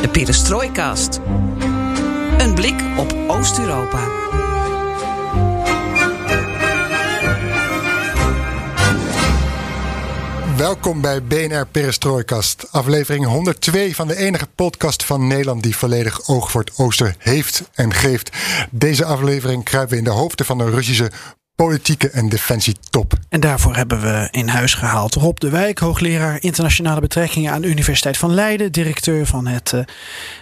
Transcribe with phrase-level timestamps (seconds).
[0.00, 1.20] De Perestrooikast.
[2.38, 4.08] Een blik op Oost-Europa.
[10.56, 16.50] Welkom bij BNR Perestrooikast, aflevering 102 van de enige podcast van Nederland die volledig oog
[16.50, 18.36] voor het oosten heeft en geeft.
[18.70, 21.10] Deze aflevering kruipen we in de hoofden van de Russische
[21.64, 23.12] politieke en defensietop.
[23.28, 27.68] En daarvoor hebben we in huis gehaald Rob de Wijk, hoogleraar internationale betrekkingen aan de
[27.68, 29.80] Universiteit van Leiden, directeur van het uh,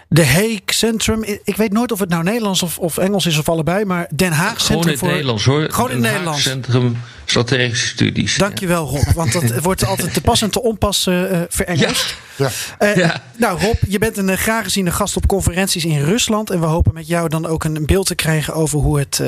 [0.08, 1.24] De Hague Centrum.
[1.44, 4.32] Ik weet nooit of het nou Nederlands of, of Engels is of allebei, maar Den
[4.32, 5.08] Haag Centrum Gewoon in voor...
[5.08, 5.70] Nederlands hoor.
[5.70, 6.44] Gewoon in Den Nederlands.
[6.44, 8.36] Haag Centrum Strategische Studies.
[8.36, 12.14] Dankjewel Rob, want dat wordt altijd te pas en te onpas uh, verengeld.
[12.36, 12.50] Ja.
[12.78, 13.22] Uh, ja.
[13.36, 16.94] Nou Rob, je bent een graag geziene gast op conferenties in Rusland en we hopen
[16.94, 19.20] met jou dan ook een beeld te krijgen over hoe het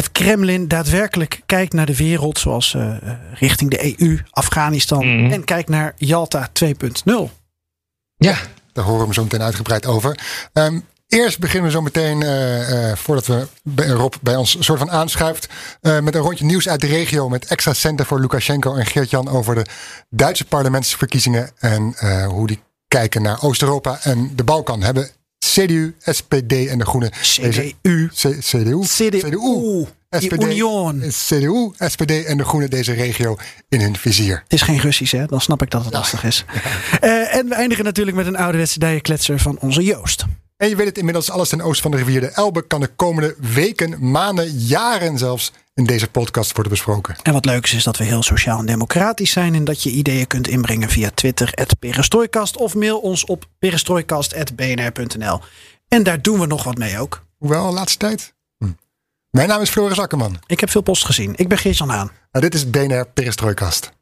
[0.00, 2.96] het Kremlin daadwerkelijk kijkt naar de wereld, zoals uh,
[3.34, 5.32] richting de EU, Afghanistan mm.
[5.32, 7.12] en kijkt naar Jalta 2.0.
[8.16, 8.38] Ja,
[8.72, 10.18] daar horen we zo meteen uitgebreid over.
[10.52, 14.78] Um, Eerst beginnen we zo meteen, uh, uh, voordat we bij Rob bij ons soort
[14.78, 15.48] van aanschuift,
[15.82, 19.28] uh, met een rondje nieuws uit de regio met extra centen voor Lukashenko en Geert-Jan
[19.28, 19.66] over de
[20.10, 21.94] Duitse parlementsverkiezingen en
[22.26, 24.82] hoe die kijken naar Oost-Europa en de Balkan.
[24.82, 25.10] Hebben
[25.52, 27.10] CDU, SPD en de Groenen.
[27.10, 28.08] CDU.
[28.08, 28.80] C, CDU.
[28.82, 29.20] CDU.
[29.20, 29.86] CDU.
[30.10, 31.02] SPD, Union.
[31.08, 33.36] CDU, SPD en de Groenen deze regio
[33.68, 34.40] in hun vizier.
[34.42, 35.26] Het is geen Russisch, hè?
[35.26, 35.98] Dan snap ik dat het ja.
[35.98, 36.44] lastig is.
[36.52, 36.60] Ja.
[37.08, 40.24] Uh, en we eindigen natuurlijk met een ouderwetse dijenkletser van onze Joost.
[40.56, 42.90] En je weet het inmiddels, alles ten oosten van de rivier de Elbe kan de
[42.96, 47.16] komende weken, maanden, jaren zelfs in deze podcast worden besproken.
[47.22, 49.90] En wat leuk is, is dat we heel sociaal en democratisch zijn en dat je
[49.90, 55.40] ideeën kunt inbrengen via Twitter, perestrooikast of mail ons op perestrooikast.bnr.nl.
[55.88, 57.24] En daar doen we nog wat mee ook.
[57.38, 58.34] Hoewel, laatste tijd.
[58.58, 58.70] Hm.
[59.30, 60.38] Mijn naam is Floris Akkerman.
[60.46, 61.32] Ik heb veel post gezien.
[61.36, 62.10] Ik ben Geert-Jan Haan.
[62.32, 63.92] Nou, dit is BNR Perestrooikast.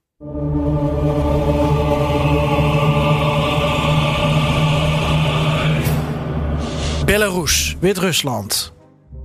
[7.04, 8.72] Belarus, Wit-Rusland,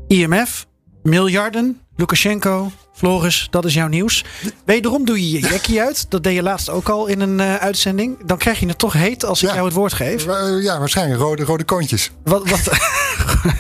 [0.08, 0.68] IMF,
[1.02, 4.26] miljarden, Lukashenko, Floris, dat is jouw nieuws.
[4.66, 6.06] Wederom doe je je jackie uit.
[6.10, 8.18] Dat deed je laatst ook al in een uh, uitzending.
[8.26, 9.54] Dan krijg je het toch heet als ik ja.
[9.54, 10.26] jou het woord geef.
[10.62, 12.12] Ja, waarschijnlijk rode, rode koontjes.
[12.24, 12.70] Wat, wat,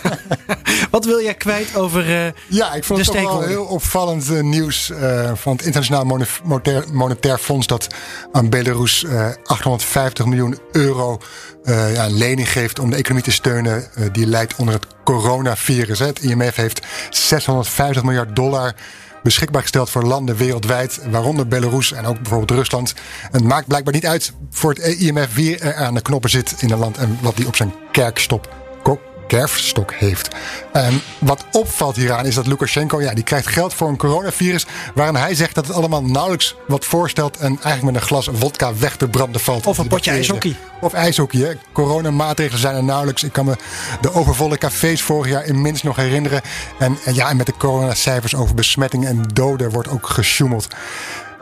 [0.91, 4.41] wat wil jij kwijt over uh, Ja, ik vond het toch wel heel opvallend uh,
[4.41, 4.91] nieuws
[5.33, 6.05] van het Internationaal
[6.44, 7.67] Monetair, Monetair Fonds...
[7.67, 7.88] dat
[8.31, 9.05] aan Belarus
[9.44, 11.21] 850 miljoen euro
[11.65, 13.88] ja, lening geeft om de economie te steunen...
[14.11, 16.00] die leidt onder het coronavirus.
[16.00, 18.73] Het IMF heeft 650 miljard dollar
[19.23, 22.94] beschikbaar gesteld voor landen wereldwijd, waaronder Belarus en ook bijvoorbeeld Rusland.
[23.31, 26.72] Het maakt blijkbaar niet uit voor het IMF wie er aan de knoppen zit in
[26.72, 28.62] een land en wat die op zijn kerkstop
[29.28, 30.28] kerfstok heeft.
[30.72, 34.66] En wat opvalt hieraan is dat Lukashenko, ja, die krijgt geld voor een coronavirus.
[34.95, 37.38] Waarin hij zegt dat het allemaal nauwelijks wat voorstelt.
[37.38, 39.67] En eigenlijk met een glas vodka weg te branden valt.
[39.67, 40.56] Of een potje ijshockey.
[40.81, 41.53] Of ijshockey, hè.
[41.72, 43.23] Coronamaatregelen zijn er nauwelijks.
[43.23, 43.56] Ik kan me
[44.01, 46.41] de overvolle cafés vorig jaar in minst nog herinneren.
[46.79, 50.67] En, en ja, en met de coronacijfers over besmettingen en doden wordt ook gesjoemeld.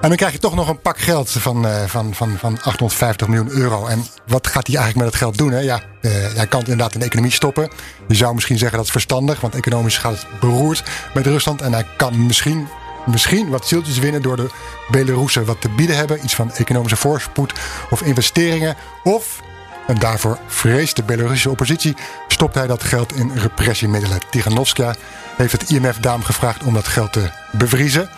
[0.01, 3.27] En dan krijg je toch nog een pak geld van, uh, van, van, van 850
[3.27, 3.85] miljoen euro.
[3.85, 5.51] En wat gaat hij eigenlijk met het geld doen?
[5.51, 5.59] Hè?
[5.59, 7.69] Ja, uh, hij kan het inderdaad in de economie stoppen.
[8.07, 11.61] Je zou misschien zeggen dat is verstandig, want economisch gaat het beroerd met Rusland.
[11.61, 12.67] En hij kan misschien,
[13.05, 14.49] misschien wat zieltjes winnen door de
[14.91, 16.23] Belarussen wat te bieden hebben.
[16.23, 17.53] Iets van economische voorspoed
[17.89, 18.75] of investeringen.
[19.03, 19.41] Of,
[19.87, 21.95] en daarvoor vreest de Belarusische oppositie,
[22.27, 24.19] stopt hij dat geld in repressiemiddelen.
[24.29, 24.95] Tiganovska
[25.37, 28.09] heeft het IMF daarom gevraagd om dat geld te bevriezen.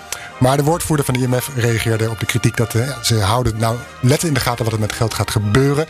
[0.44, 3.78] Maar de woordvoerder van de IMF reageerde op de kritiek dat uh, ze houden nou
[4.02, 5.88] let in de gaten wat er met geld gaat gebeuren.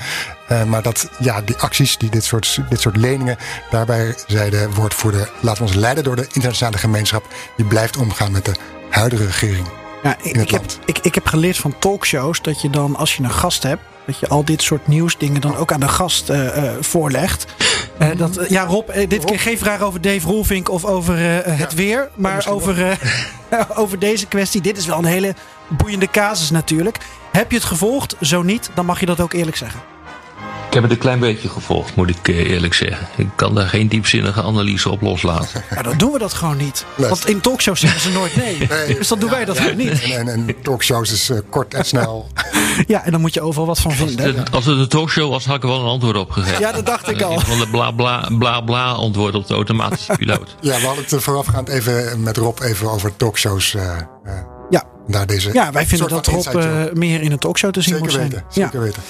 [0.52, 3.38] Uh, maar dat ja, die acties, die dit, soort, dit soort leningen,
[3.70, 7.28] daarbij zei de woordvoerder, laten we ons leiden door de internationale gemeenschap.
[7.58, 8.56] Die blijft omgaan met de
[8.90, 9.68] huidige regering.
[10.04, 13.24] Ja, ik, ik, heb, ik, ik heb geleerd van talkshows dat je dan, als je
[13.24, 16.58] een gast hebt, dat je al dit soort nieuwsdingen dan ook aan de gast uh,
[16.58, 17.46] uh, voorlegt.
[18.02, 21.76] Uh, dat, ja, Rob, dit keer geen vraag over Dave Roelvink of over het ja,
[21.76, 22.10] weer.
[22.16, 23.00] Maar over,
[23.76, 24.62] over deze kwestie.
[24.62, 25.36] Dit is wel een hele
[25.68, 26.98] boeiende casus natuurlijk.
[27.32, 28.16] Heb je het gevolgd?
[28.22, 29.93] Zo niet, dan mag je dat ook eerlijk zeggen.
[30.74, 33.08] Ik heb het een klein beetje gevolgd, moet ik eh, eerlijk zeggen.
[33.16, 35.64] Ik kan daar geen diepzinnige analyse op loslaten.
[35.76, 36.86] Ja, dan doen we dat gewoon niet.
[36.98, 37.10] Nee.
[37.10, 38.58] Want in talkshows zeggen ze nooit nee.
[38.70, 39.62] Nee, dus dan doen ja, wij dat ja.
[39.62, 40.02] gewoon niet.
[40.02, 42.28] En, en, en talkshows is eh, kort en snel.
[42.88, 44.52] Ja, en dan moet je overal wat van vinden.
[44.52, 46.60] Als het een talkshow was, had ik er wel een antwoord op gegeven.
[46.60, 47.40] Ja, dat dacht ik al.
[47.40, 50.56] Van de bla bla bla bla antwoord op de automatische piloot.
[50.62, 53.74] Ja, we hadden het voorafgaand even met Rob even over talkshows.
[53.76, 53.98] eh,
[54.70, 54.84] Ja.
[55.08, 58.04] Daar deze Ja, wij vinden dat Rob eh, meer in een talkshow te zien Zeker
[58.04, 58.30] moet zijn.
[58.30, 58.64] weten, Ja.
[58.64, 59.02] zeker weten.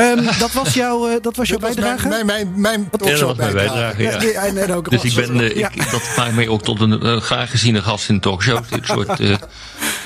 [0.00, 2.08] Ehm, dat was, jouw, eh, dat was jouw was bijdrage?
[2.08, 4.50] Mijn, mijn, mijn, mijn Ja, dat talkshow was mijn bijdrage, ja.
[4.52, 5.68] nee, ook Dus ik ben, Ja.
[5.74, 8.68] ik, dat maakt mij ook tot een eh, graag geziene gast in talkshows.
[8.74, 9.28] Dit soort eh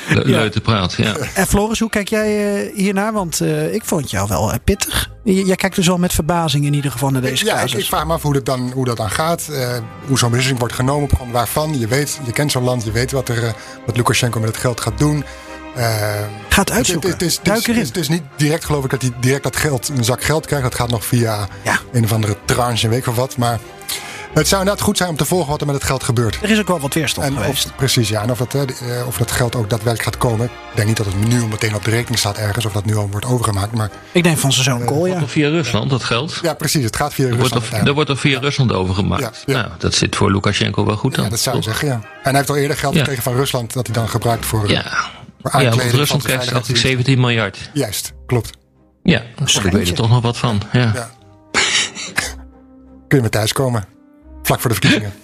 [0.08, 0.23] Ja.
[0.25, 0.94] leute praat.
[0.94, 1.17] Ja.
[1.35, 3.12] En Floris, hoe kijk jij eh, hiernaar?
[3.12, 5.11] Want eh, ik vond jou wel pittig.
[5.25, 7.79] J- jij kijkt dus wel met verbazing in ieder geval naar deze ja, ik, casus.
[7.81, 9.49] ik vraag me af hoe dat dan, hoe dat dan gaat.
[9.50, 9.76] eh,
[10.06, 11.02] hoe zo'n beslissing wordt genomen.
[11.05, 11.79] Op grond waarvan.
[11.79, 12.85] Je weet, je kent zo'n land.
[12.85, 13.55] Je weet wat, er,
[13.87, 15.25] wat Lukashenko met het geld gaat doen.
[15.75, 15.85] Eh,
[16.49, 17.11] Ga het het, uitzoeken.
[17.11, 19.56] het, is, het, Duik is, het is niet direct geloof ik dat hij direct dat
[19.56, 20.65] geld, een zak geld krijgt.
[20.65, 21.79] Dat gaat nog via Ja.
[21.93, 23.37] een of andere tranche en weet ik wel wat.
[23.37, 23.59] Maar
[24.35, 26.38] het zou inderdaad goed zijn om te volgen wat er met het geld gebeurt.
[26.43, 27.65] Er is ook wel wat weerstand En geweest.
[27.67, 28.23] of, precies, ja.
[28.23, 30.44] En of dat, eh, eh, of dat geld ook daadwerkelijk gaat komen.
[30.47, 32.65] Ik denk niet dat het nu meteen op de rekening staat ergens.
[32.67, 33.73] Of dat nu al wordt overgemaakt.
[33.73, 35.23] Maar Ik denk van zijn zoon Kool, ja.
[35.23, 36.38] Of via Rusland, dat geld.
[36.43, 36.85] ja, precies.
[36.85, 37.65] Het gaat via Wordt Rusland.
[37.67, 37.88] er, uiteindelijk.
[37.88, 39.23] er wordt er via Rusland overgemaakt.
[39.23, 39.61] Ja, ja.
[39.61, 41.25] Nou, dat zit voor Lukashenko wel goed aan.
[41.25, 41.70] Ja, dat zou je toch?
[41.73, 41.94] zeggen, ja.
[41.94, 42.99] En hij heeft al eerder geld Ja.
[42.99, 43.73] gekregen van Rusland.
[43.73, 44.85] Dat hij dan gebruikt voor, eh, Ja.
[45.52, 46.82] Ja, want Rusland krijgt eigenlijk veiligheidsdienst.
[46.82, 47.70] 17 miljard.
[47.73, 48.50] Juist, klopt.
[49.02, 49.23] Ja,
[49.64, 50.62] ik weet er toch nog wat van.
[50.73, 50.93] Ja.
[50.94, 51.11] Ja.
[53.08, 53.85] Kun je maar thuiskomen.
[54.43, 55.12] Vlak voor de verkiezingen.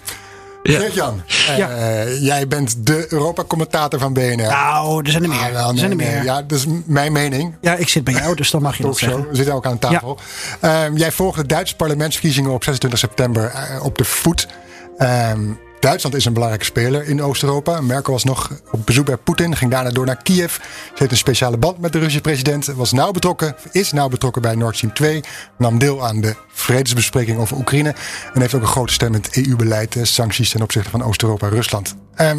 [0.62, 0.78] Ja.
[0.78, 4.37] Geert-Jan, eh, jij bent de Europa-commentator van BNR.
[4.37, 5.38] Nou, er zijn er meer.
[5.38, 6.14] Ah, wel, er zijn er meer.
[6.14, 6.22] Ja.
[6.22, 7.55] Ja, dat is mijn mening.
[7.78, 9.11] ik zit bij jou, dus dan mag je dat Talkshow.
[9.11, 9.31] zeggen.
[9.31, 10.19] We zitten ook aan tafel.
[10.61, 14.49] Ehm, jij volgt de Duitse parlementsverkiezingen op 26 september eh, op de voet.
[14.96, 15.40] Ehm,
[15.81, 17.81] Duitsland is een belangrijke speler in Oost-Europa.
[17.81, 20.55] Merkel was nog op bezoek bij Poetin, ging daarna door naar Kiev.
[20.55, 20.61] Ze
[20.94, 22.67] heeft een speciale band met de Russische president.
[22.67, 25.21] Was nauw betrokken, is nauw betrokken bij Nord Stream 2.
[25.59, 27.94] Nam deel aan de vredesbespreking over Oekraïne.
[28.35, 31.47] En heeft ook een grote stem in het EU-beleid, eh, sancties ten opzichte van Oost-Europa
[31.47, 31.94] en Rusland.
[32.15, 32.38] Ehm,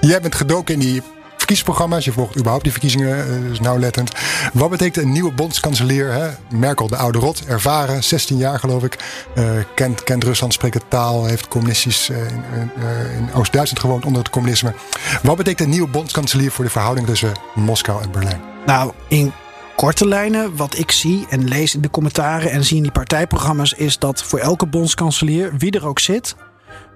[0.00, 1.02] Jij bent gedoken in die
[1.48, 2.04] verkiezingsprogramma's.
[2.04, 4.12] Je volgt überhaupt die verkiezingen, eh, dus nauwlettend.
[4.52, 6.12] Wat betekent een nieuwe bondskanselier?
[6.12, 6.28] Hè?
[6.50, 8.98] Merkel, de oude rot, ervaren, 16 jaar geloof ik.
[9.34, 12.70] Eh, kent, kent Rusland, spreekt de taal, heeft communistisch eh, in,
[13.18, 14.74] in Oost-Duitsland gewoond onder het communisme.
[15.22, 18.40] Wat betekent een nieuwe bondskanselier voor de verhouding tussen Moskou en Berlijn?
[18.66, 19.32] Nou, in
[19.76, 23.72] korte lijnen, wat ik zie en lees in de commentaren en zie in die partijprogramma's,
[23.72, 26.34] is dat voor elke bondskanselier, wie er ook zit,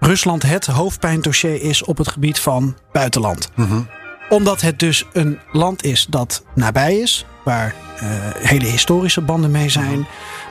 [0.01, 3.51] Rusland het hoofdpijndossier is op het gebied van buitenland.
[4.33, 9.69] Omdat het dus een land is dat nabij is, waar eh, hele historische banden mee
[9.69, 10.07] zijn.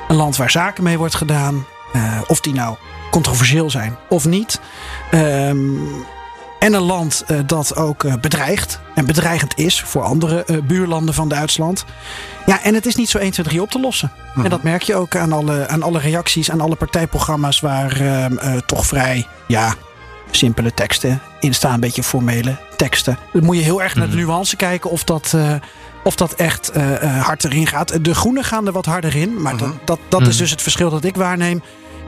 [0.08, 2.76] Een land waar zaken mee wordt gedaan, eh, of die nou
[3.12, 4.60] controversieel zijn of niet.
[5.12, 5.76] Ehm,
[6.60, 11.86] en een land eh, dat ook bedreigt en bedreigend is voor andere buurlanden van Duitsland.
[12.46, 14.12] Ja, en het is niet zo 1, 2, 3 op te lossen.
[14.36, 18.38] En dat merk je ook aan alle, aan alle reacties, aan alle partijprogramma's waar ehm,
[18.38, 19.74] eh, toch vrij, ja,
[20.32, 21.74] simpele teksten in staan.
[21.74, 23.18] Een beetje formele teksten.
[23.34, 25.54] Dan moet je heel erg naar de nuance kijken of dat, eh,
[26.04, 28.04] of dat echt eh, eh, hard erin gaat.
[28.04, 30.90] De groenen gaan er wat harder in, maar dat, dat, dat is dus het verschil
[30.90, 31.62] dat ik waarneem.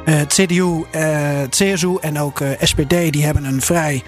[0.06, 4.04] Eh, het CDU, eh, het CSU en ook eh, SPD, die hebben een vrij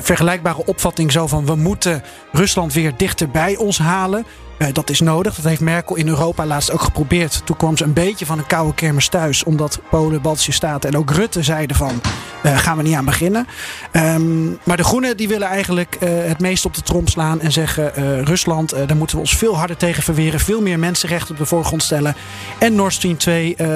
[0.00, 2.02] vergelijkbare opvatting zo van we moeten
[2.32, 4.26] Rusland weer dichter bij ons halen.
[4.58, 5.34] Eh, dat is nodig.
[5.34, 7.42] Dat heeft Merkel in Europa laatst ook geprobeerd.
[7.44, 9.44] Toen kwam ze een beetje van een koude kermis thuis.
[9.44, 12.00] Omdat Polen, Baltische Staten en ook Rutte zeiden van...
[12.42, 13.46] eh, gaan we niet aan beginnen.
[13.92, 17.40] Ehm, maar de Groenen die willen eigenlijk eh, het meest op de trom slaan.
[17.40, 17.92] En zeggen
[18.24, 20.40] Rusland, daar moeten we ons veel harder tegen verweren.
[20.40, 22.14] Veel meer mensenrechten op de voorgrond stellen.
[22.58, 23.66] En Nord Stream 2, eh,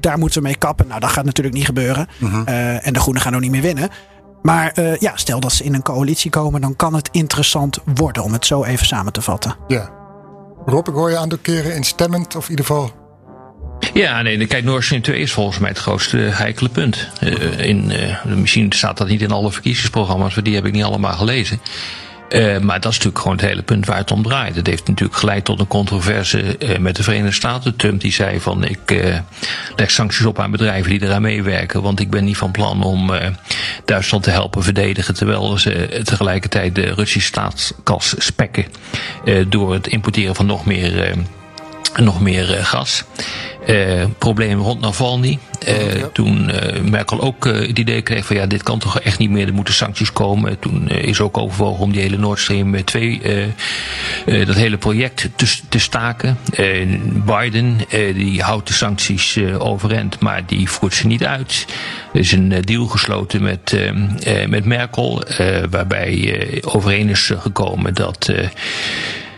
[0.00, 0.86] daar moeten we mee kappen.
[0.86, 2.08] Nou, dat gaat natuurlijk niet gebeuren.
[2.44, 3.88] Eh, en de Groenen gaan ook niet meer winnen.
[4.46, 8.22] Maar eh, ja, stel dat ze in een coalitie komen, dan kan het interessant worden
[8.22, 9.56] om het zo even samen te vatten.
[9.68, 9.90] Ja.
[10.66, 12.90] Rob, ik hoor je aantal keren instemmend, of in ieder geval...
[13.94, 17.08] Ja, nee, kijk, Nord Stream 2 is volgens mij het grootste heikele punt.
[17.20, 20.84] Eh, in, eh, misschien staat dat niet in alle verkiezingsprogramma's, want die heb ik niet
[20.84, 21.60] allemaal gelezen.
[22.28, 24.56] Eh, maar dat is natuurlijk gewoon het hele punt waar het om draait.
[24.56, 27.76] Het heeft natuurlijk geleid tot een controverse eh, met de Verenigde Staten.
[27.76, 29.18] Trump die zei van ik eh,
[29.76, 31.82] leg sancties op aan bedrijven die eraan meewerken.
[31.82, 33.12] Want ik ben niet van plan om
[33.84, 35.14] Duitsland te helpen verdedigen.
[35.14, 38.64] Terwijl ze tegelijkertijd de Russische staatskas spekken.
[39.48, 41.14] door het importeren van nog meer,
[41.94, 43.04] nog meer eh, gas.
[43.66, 45.38] Eh, probleem rond Navalny.
[45.64, 45.74] Eh,
[46.12, 49.30] Toen eh, Merkel ook eh, het idee kreeg van ja, dit kan toch echt niet
[49.30, 50.58] meer, er moeten sancties komen.
[50.58, 53.42] Toen is ook overwogen om die hele Nord Stream 2, eh,
[54.40, 56.38] eh, dat hele project te, te staken.
[57.26, 61.66] Biden eh, die houdt de sancties eh, overeind, maar die voert ze niet uit.
[62.12, 63.76] Er is een deal gesloten met,
[64.48, 68.32] met Merkel, eh, waarbij eh, overeen is gekomen dat.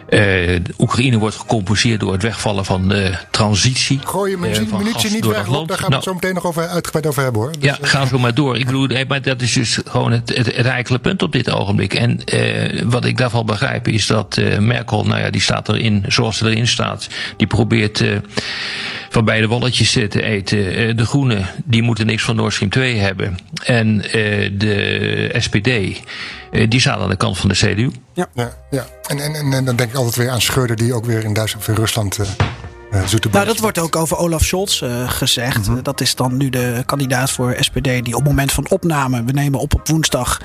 [0.08, 4.00] Eh, Oekraïne wordt gecompenseerd door het wegvallen van de transitie.
[4.04, 6.44] Gooi je mijn uh, minuutje niet weg, Rob, daar gaan we het zo meteen nog
[6.44, 7.52] over, uitgebreid over hebben hoor.
[7.52, 8.56] Dus, ja, uh, ga zo maar door.
[8.56, 11.94] Ik bedoel, maar dat is dus gewoon het, het, punt op dit ogenblik.
[11.94, 12.20] En
[12.84, 16.66] wat ik daarvan begrijp is dat Merkel, nou ja, die staat erin zoals ze erin
[16.66, 17.08] staat.
[17.36, 18.04] Die probeert
[19.10, 20.96] van beide walletjes te eten.
[20.96, 23.38] de Groenen, die moeten niks van Nord Stream 2 hebben.
[23.64, 23.98] En
[24.58, 26.00] de SPD,
[26.50, 27.90] die staat aan de kant van de CDU.
[28.12, 28.86] Ja, ja, ja.
[29.06, 31.68] En, en, en, dan denk ik altijd weer aan Scheurder, die ook weer in Duitsland
[31.68, 32.18] of in Rusland.
[32.18, 32.26] Uh,
[33.30, 35.68] nou, dat wordt ook over Olaf Scholz uh, gezegd.
[35.68, 35.82] Mm -hmm.
[35.82, 39.32] Dat is dan nu de kandidaat voor SPD die op het moment van opname, we
[39.32, 40.40] nemen op op woensdag,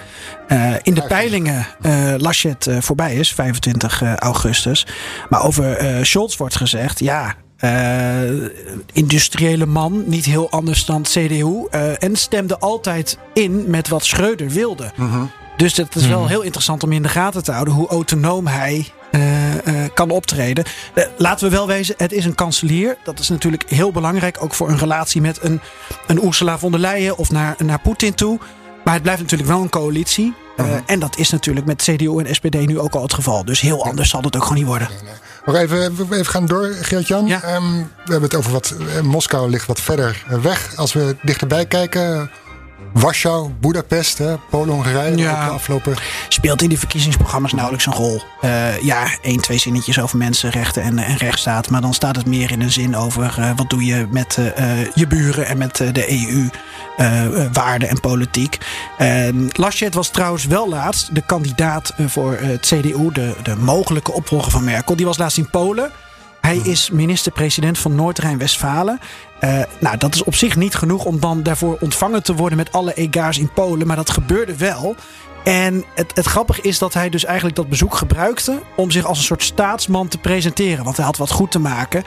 [0.48, 4.88] uh, in de peilingen uh, Laschet voorbij is, 25 augustus.
[5.30, 8.50] Maar over Scholz wordt gezegd, ja, uh,
[8.94, 11.68] industriële man, niet heel anders dan CDU.
[11.72, 14.92] Uh, en stemde altijd in met wat Schreuder wilde.
[14.96, 15.32] Mm -hmm.
[15.58, 16.28] Dus het is wel mm.
[16.28, 19.60] heel interessant om in de gaten te houden hoe autonoom hij uh, uh,
[19.94, 20.66] kan optreden.
[20.96, 22.98] Uh, laten we wel wezen, het is een kanselier.
[23.04, 25.62] Dat is natuurlijk heel belangrijk, ook voor een relatie met een,
[26.08, 28.40] een Ursula von der Leyen of naar, naar Poetin toe.
[28.84, 30.34] Maar het blijft natuurlijk wel een coalitie.
[30.56, 30.76] -huh.
[30.86, 33.46] En dat is natuurlijk met CDU en SPD nu ook al het geval.
[33.46, 34.88] Dus heel anders zal het ook gewoon niet worden.
[34.90, 35.14] Nee, nee.
[35.46, 37.28] Nog even, even gaan door, Geert-Jan.
[37.28, 37.56] Ja.
[37.56, 38.76] Um, we hebben het over wat.
[39.04, 40.76] Moskou ligt wat verder weg.
[40.76, 42.32] Als we dichterbij kijken.
[42.94, 45.18] Warschau, Budapest, Polen-Hongarije.
[45.18, 45.48] Ja.
[45.48, 45.96] afgelopen...
[46.28, 48.22] Speelt in die verkiezingsprogramma's nauwelijks een rol.
[48.42, 51.70] Uh, ja, één, twee zinnetjes over mensenrechten en, en rechtsstaat.
[51.70, 54.94] Maar dan staat het meer in een zin over uh, wat doe je met uh,
[54.94, 56.50] je buren en met de EU.
[57.54, 58.58] waarden en politiek.
[59.52, 64.64] Laschet was trouwens wel laatst de kandidaat voor het CDU, de, de mogelijke opvolger van
[64.64, 64.96] Merkel.
[64.96, 65.92] Die was laatst in Polen.
[66.42, 69.00] Hij is minister-president van Noord-Rijn-Westfalen.
[69.44, 72.72] Uh, nou, dat is op zich niet genoeg om dan daarvoor ontvangen te worden met
[72.72, 73.88] alle ega's in Polen.
[73.88, 74.96] Maar dat gebeurde wel.
[75.44, 79.18] En het, het grappige is dat hij dus eigenlijk dat bezoek gebruikte om zich als
[79.18, 80.84] een soort staatsman te presenteren.
[80.84, 82.04] Want hij had wat goed te maken.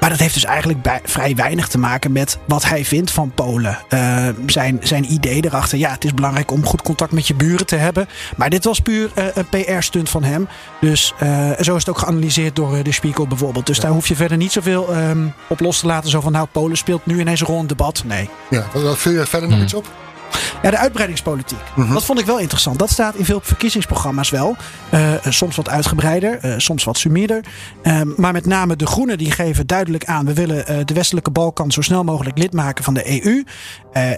[0.00, 3.32] Maar dat heeft dus eigenlijk bij, vrij weinig te maken met wat hij vindt van
[3.34, 3.78] Polen.
[3.88, 5.78] Uh, zijn, zijn idee erachter.
[5.78, 8.08] Ja, het is belangrijk om goed contact met je buren te hebben.
[8.36, 10.48] Maar dit was puur uh, een PR-stunt van hem.
[10.80, 13.66] Dus uh, zo is het ook geanalyseerd door de Spiegel bijvoorbeeld.
[13.66, 13.82] Dus ja.
[13.82, 16.10] daar hoef je verder niet zoveel um, op los te laten.
[16.10, 18.02] Zo van, nou, Polen speelt nu ineens een rol in debat.
[18.06, 18.28] Nee.
[18.50, 19.86] Ja, wat viel je verder nog iets op?
[20.64, 21.58] Ja, de uitbreidingspolitiek.
[21.74, 21.92] Mm -hmm.
[21.92, 22.78] Dat vond ik wel interessant.
[22.78, 24.56] Dat staat in veel verkiezingsprogramma's wel.
[24.94, 27.44] Uh, soms wat uitgebreider, uh, soms wat sumierder.
[27.82, 30.26] Uh, maar met name de Groenen die geven duidelijk aan...
[30.26, 33.44] we willen de westelijke Balkan zo snel mogelijk lid maken van de EU.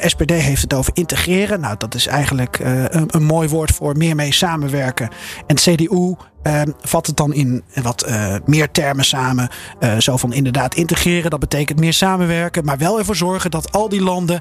[0.00, 1.60] SPD heeft het over integreren.
[1.60, 5.08] Nou, dat is eigenlijk een, een, mooi woord voor meer mee samenwerken.
[5.46, 6.14] En CDU
[6.46, 9.48] Uh, vat het dan in wat uh, meer termen samen.
[9.80, 12.64] Uh, zo van inderdaad integreren, dat betekent meer samenwerken.
[12.64, 14.40] Maar wel ervoor zorgen dat al die landen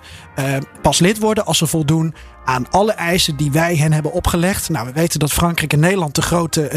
[0.82, 2.14] pas lid worden als ze voldoen
[2.46, 4.70] aan alle eisen die wij hen hebben opgelegd.
[4.70, 6.70] Nou, we weten dat Frankrijk en Nederland de grote.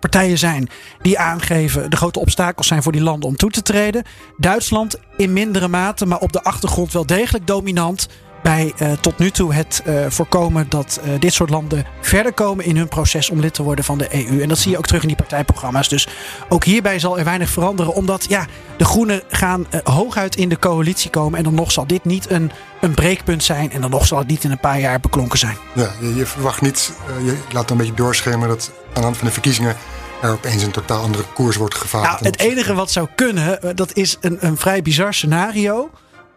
[0.00, 0.68] Partijen zijn
[1.02, 4.04] die aangeven de grote obstakels zijn voor die landen om toe te treden.
[4.36, 8.08] Duitsland in mindere mate, maar op de achtergrond wel degelijk dominant
[8.46, 12.64] bij uh, tot nu toe het uh, voorkomen dat uh, dit soort landen verder komen
[12.64, 14.42] in hun proces om lid te worden van de EU.
[14.42, 15.88] En dat zie je ook terug in die partijprogramma's.
[15.88, 16.08] Dus
[16.48, 21.10] ook hierbij zal er weinig veranderen, omdat ja, de Groenen gaan hooguit in de coalitie
[21.10, 21.38] komen.
[21.38, 22.50] En dan nog zal dit niet een,
[22.80, 23.72] een breekpunt zijn.
[23.72, 25.56] En dan nog zal het niet in een paar jaar beklonken zijn.
[25.74, 26.92] Ja, je, je verwacht niet,
[27.24, 29.76] je laat een beetje doorschemeren dat aan de hand van de verkiezingen
[30.22, 32.08] er opeens een totaal andere koers wordt gevaren.
[32.10, 35.90] Nou, het enige wat zou kunnen, dat is een, een vrij bizar scenario.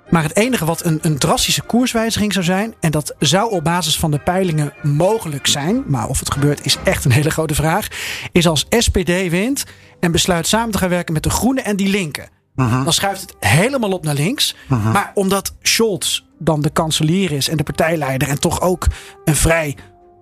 [0.09, 3.97] Maar het enige wat een, een drastische koerswijziging zou zijn, en dat zou op basis
[3.99, 7.87] van de peilingen mogelijk zijn, maar of het gebeurt is echt een hele grote vraag,
[8.31, 9.63] is als SPD wint
[9.99, 12.29] en besluit samen te gaan werken met de Groenen en die Linken.
[12.55, 12.83] -huh.
[12.83, 14.55] Dan schuift het helemaal op naar links.
[14.67, 14.93] -huh.
[14.93, 18.87] Maar omdat Scholz dan de kanselier is en de partijleider en toch ook
[19.25, 19.77] een vrij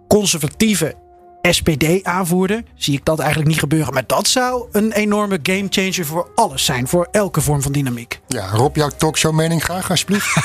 [0.08, 0.96] conservatieve
[1.41, 3.94] SPD aanvoerder, zie ik dat eigenlijk niet gebeuren.
[3.94, 6.88] Maar dat zou een enorme gamechanger voor alles zijn.
[6.88, 8.20] Voor elke vorm van dynamiek.
[8.27, 10.36] Ja, Rob, jouw talkshow mening graag, alsjeblieft.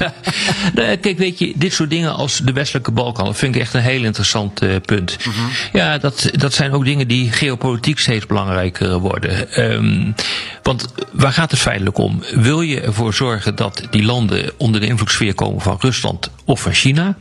[0.74, 3.74] nou, kijk, weet je, dit soort dingen als de westelijke Balkan, dat vind ik echt
[3.74, 5.16] een heel interessant uh, punt.
[5.26, 5.48] Mm -hmm.
[5.72, 9.62] Ja, dat, dat zijn ook dingen die geopolitiek steeds belangrijker worden.
[9.72, 10.14] Um,
[10.62, 12.22] want waar gaat het feitelijk om?
[12.34, 16.72] Wil je ervoor zorgen dat die landen onder de invloedssfeer komen van Rusland of van
[16.72, 17.16] China?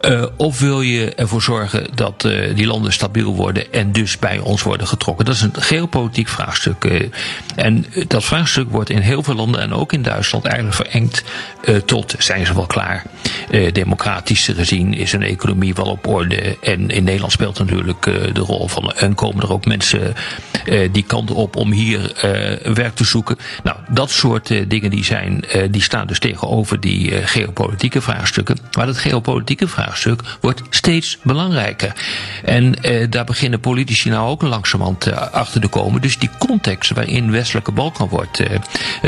[0.00, 4.38] Uh, of wil je ervoor zorgen dat uh, die landen stabiel worden en dus bij
[4.38, 5.24] ons worden getrokken?
[5.24, 6.84] Dat is een geopolitiek vraagstuk.
[6.84, 7.08] Uh,
[7.54, 11.24] en dat vraagstuk wordt in heel veel landen en ook in Duitsland eigenlijk verengd
[11.84, 13.02] tot zijn ze wel klaar.
[13.72, 16.56] democratisch gezien is een economie wel op orde.
[16.62, 18.92] En in Nederland speelt natuurlijk de rol van.
[18.92, 20.14] En komen er ook mensen
[20.92, 22.12] die kant op om hier
[22.74, 23.36] werk te zoeken.
[23.62, 28.47] Nou, dat soort dingen die zijn, die staan dus tegenover die geopolitieke vraagstukken.
[28.76, 31.92] Maar dat geopolitieke vraagstuk wordt steeds belangrijker.
[32.44, 36.00] En eh, daar beginnen politici nou ook langzamerhand uh, achter te komen.
[36.00, 38.58] Dus die context waarin westelijke Balkan wordt uh,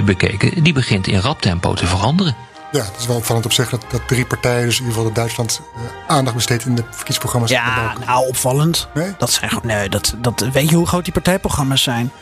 [0.05, 2.37] bekeken, die begint in rap tempo te veranderen.
[2.73, 5.13] Ja, het is wel opvallend op zich dat, dat drie partijen, dus in ieder geval
[5.13, 7.51] Duitsland, uh, aandacht besteedt in de verkiezingsprogramma's.
[7.51, 8.89] Ja, nou opvallend.
[8.95, 9.15] Nee?
[9.19, 12.13] Dat zijn gewoon, nee, dat, dat, weet je hoe groot die partijprogramma's zijn?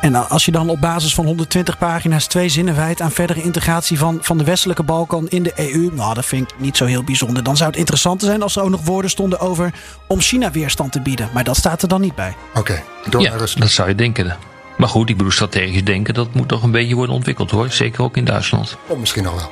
[0.00, 3.98] En als je dan op basis van 120 pagina's twee zinnen wijdt aan verdere integratie
[3.98, 7.04] van, van de westelijke Balkan in de EU, nou, dat vind ik niet zo heel
[7.04, 7.42] bijzonder.
[7.42, 9.72] Dan zou het interessanter zijn als er ook nog woorden stonden over
[10.06, 11.28] om China weerstand te bieden.
[11.32, 12.34] Maar dat staat er dan niet bij.
[12.48, 14.36] Oké, okay, door ja, dat zou je denken.
[14.76, 17.70] Maar goed, ik bedoel, strategisch denken, dat moet toch een beetje worden ontwikkeld hoor.
[17.70, 18.76] Zeker ook in Duitsland.
[18.86, 19.50] Of misschien nog wel.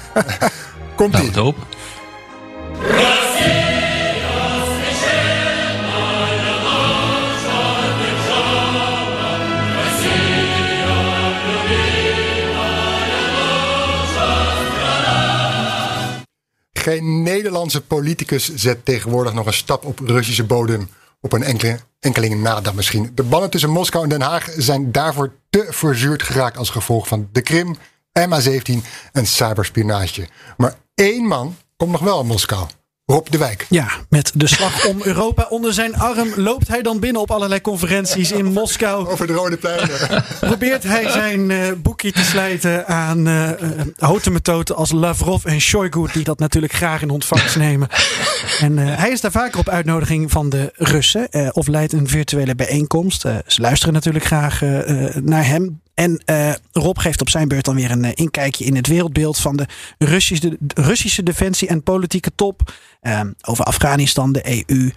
[0.96, 1.54] Komt nou,
[16.86, 20.90] Geen Nederlandse politicus zet tegenwoordig nog een stap op Russische bodem.
[21.20, 23.10] Op een enkele, enkeling nadag misschien.
[23.14, 27.28] De banden tussen Moskou en Den Haag zijn daarvoor te verzuurd geraakt als gevolg van
[27.32, 27.76] de Krim,
[28.20, 28.72] MH17
[29.12, 30.28] en cyberspionage.
[30.56, 32.66] Maar één man komt nog wel in Moskou.
[33.12, 33.66] Rob de Wijk.
[33.68, 37.60] Ja, met de slag om Europa onder zijn arm loopt hij dan binnen op allerlei
[37.60, 39.06] conferenties in Moskou.
[39.10, 39.88] Over de Rode Plein.
[40.40, 43.50] Probeert hij zijn uh, boekje te slijten aan uh,
[43.96, 47.88] houten methoden als Lavrov en Shoigu, die dat natuurlijk graag in ontvangst nemen.
[48.60, 52.54] En uh, hij is daar vaker op uitnodiging van de Russen of leidt een virtuele
[52.54, 53.20] bijeenkomst.
[53.20, 54.60] ze luisteren natuurlijk graag
[55.14, 55.80] naar hem.
[55.96, 59.38] En uh, Rob geeft op zijn beurt dan weer een uh, inkijkje in het wereldbeeld
[59.38, 59.66] van de
[59.98, 62.72] Russische, de Russische defensie en politieke top.
[63.02, 64.92] Uh, over Afghanistan, de EU,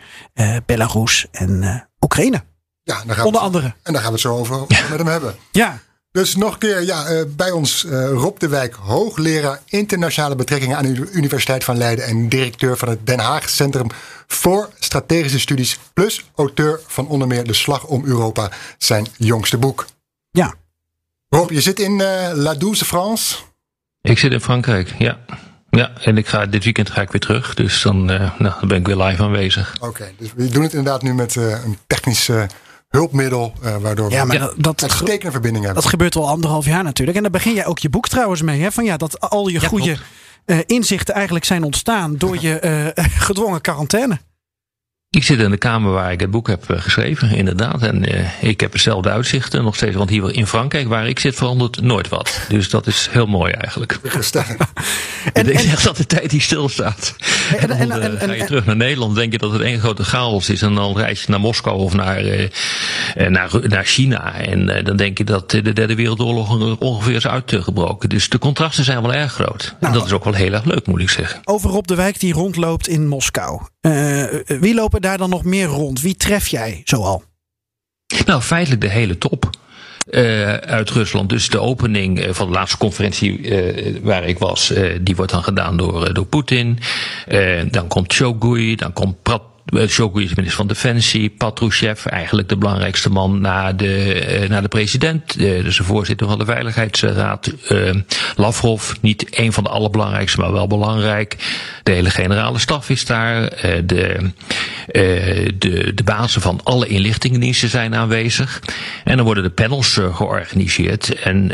[0.66, 2.44] Belarus en Oekraïne.
[2.84, 3.74] Ja, daar gaan Onder we, andere.
[3.84, 5.36] En daar gaan we het zo over met hem hebben.
[5.52, 5.80] Ja.
[6.12, 11.12] Dus nog een keer ja, bij ons Rob de Wijk, hoogleraar internationale betrekkingen aan de
[11.12, 13.88] Universiteit van Leiden en directeur van het Den Haag Centrum
[14.28, 19.86] voor Strategische Studies, plus auteur van onder meer De Slag om Europa, zijn jongste boek.
[20.32, 20.54] Ja,
[21.30, 23.36] Rob, je zit in uh, La Douce France?
[24.02, 25.20] Ik zit in Frankrijk, ja.
[25.70, 27.54] Ja, en ik ga, dit weekend ga ik weer terug.
[27.54, 29.76] Dus dan, uh, nou, dan ben ik weer live aanwezig.
[29.80, 32.30] Oké, dus we doen het inderdaad nu met uh, een technisch
[32.88, 33.54] hulpmiddel.
[33.82, 35.82] waardoor ja, we maar dat, een stekende verbinding hebben.
[35.82, 37.18] Dat gebeurt al anderhalf jaar natuurlijk.
[37.18, 38.62] En daar begin jij ook je boek trouwens mee.
[38.62, 38.72] Hè?
[38.72, 39.98] Van ja, dat al je ja, goede
[40.66, 44.20] inzichten eigenlijk zijn ontstaan door je gedwongen quarantaine.
[45.12, 47.82] Ik zit in de kamer waar ik het boek heb geschreven, inderdaad.
[47.82, 49.96] En uh, ik heb hetzelfde uitzichten nog steeds.
[49.96, 52.42] Want hier in Frankrijk, waar ik zit, verandert nooit wat.
[52.50, 54.00] Dus dat is heel mooi eigenlijk.
[55.34, 57.16] en, ik denk dat de tijd hier stilstaat.
[57.58, 60.04] En, en, dan uh, ga je terug naar Nederland, denk je dat het één grote
[60.04, 60.62] chaos is.
[60.62, 62.48] En dan reis je naar Moskou of naar, uh,
[63.28, 64.34] naar, naar China.
[64.34, 68.10] En dan denk je dat de derde wereldoorlog ongeveer is uitgebroken.
[68.10, 69.76] Dus de contrasten zijn wel erg groot.
[69.80, 71.42] Nou, en dat is ook wel heel erg leuk, moet ik zeggen.
[71.44, 73.62] Over Rob de Wijk die rondloopt in Moskou.
[74.46, 76.02] wie lopen daar dan nog meer rond?
[76.02, 77.24] Wie tref jij zoal?
[78.26, 79.50] Nou, feitelijk de hele top.
[80.12, 81.30] Uh, uit Rusland.
[81.30, 85.78] Dus de opening van de laatste conferentie uh, waar ik was, die wordt dan gedaan
[85.78, 86.80] door, door Poetin.
[87.72, 89.22] dan komt Shogui, dan komt
[89.88, 95.38] Shoigu is minister van Defensie, Patrushev, eigenlijk de belangrijkste man na de, na de president,
[95.38, 97.94] dus de voorzitter van de Veiligheidsraad, uh,
[98.36, 101.36] Lavrov, niet een van de allerbelangrijkste, maar wel belangrijk.
[101.84, 103.50] De hele generale staf is daar,
[103.86, 104.32] de,
[105.58, 108.62] de, de bazen van alle inlichtingendiensten zijn aanwezig.
[109.04, 111.22] En dan worden de panels georganiseerd.
[111.22, 111.52] En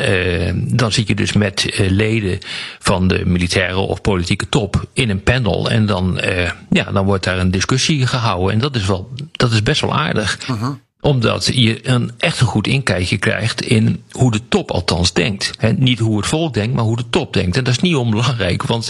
[0.58, 2.40] dan zit je dus met leden
[2.80, 5.70] van de militaire of politieke top in een panel.
[5.70, 6.20] En dan,
[6.70, 8.54] ja, dan wordt daar een discussie gehouden.
[8.54, 10.50] En dat is, wel, dat is best wel aardig.
[10.50, 10.70] Uh -huh.
[11.02, 15.52] Omdat je een echt een goed inkijkje krijgt in hoe de top althans denkt.
[15.58, 17.58] He, niet hoe het volk denkt, maar hoe de top denkt.
[17.58, 18.90] En dat is niet onbelangrijk, want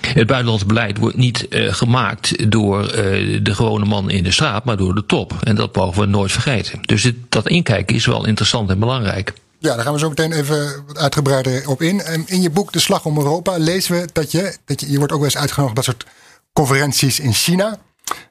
[0.00, 4.64] het buitenlands beleid wordt niet uh, gemaakt door uh, de gewone man in de straat,
[4.64, 5.34] maar door de top.
[5.42, 6.78] En dat mogen we nooit vergeten.
[6.82, 9.32] Dus het, dat inkijken is wel interessant en belangrijk.
[9.58, 12.26] Ja, daar gaan we zo meteen even wat uitgebreider op in.
[12.26, 15.12] In je boek De Slag om Europa lezen we dat je, dat je, je wordt
[15.12, 16.06] ook wel eens uitgenodigd op dat soort
[16.52, 17.78] conferenties in China.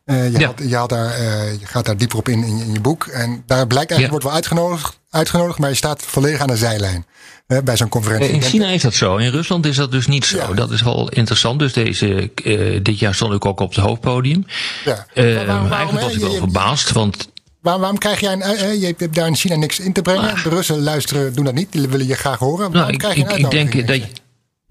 [0.05, 0.45] Uh, je, ja.
[0.45, 3.05] had, je, had daar, uh, je gaat daar dieper op in, in, in je boek.
[3.05, 4.09] En daar blijkt eigenlijk, ja.
[4.09, 7.05] wordt wel uitgenodigd, uitgenodigd, maar je staat volledig aan de zijlijn
[7.47, 8.29] uh, bij zo'n conferentie.
[8.29, 10.37] In China is dat zo, in Rusland is dat dus niet zo.
[10.37, 10.53] Ja.
[10.53, 11.59] Dat is wel interessant.
[11.59, 12.31] Dus deze,
[12.81, 14.45] dit jaar stond ik ook op het hoofdpodium.
[14.85, 15.05] Ja.
[15.45, 17.29] Waarom, eigenlijk was ik wel verbaasd, want
[17.61, 20.35] Waarom, waarom, krijg jij een, je hebt daar in China niks in te brengen?
[20.43, 22.71] De Russen luisteren, doen dat niet, die willen je graag horen.
[22.71, 24.07] Nou, ik, krijg je ik, ik denk dat je,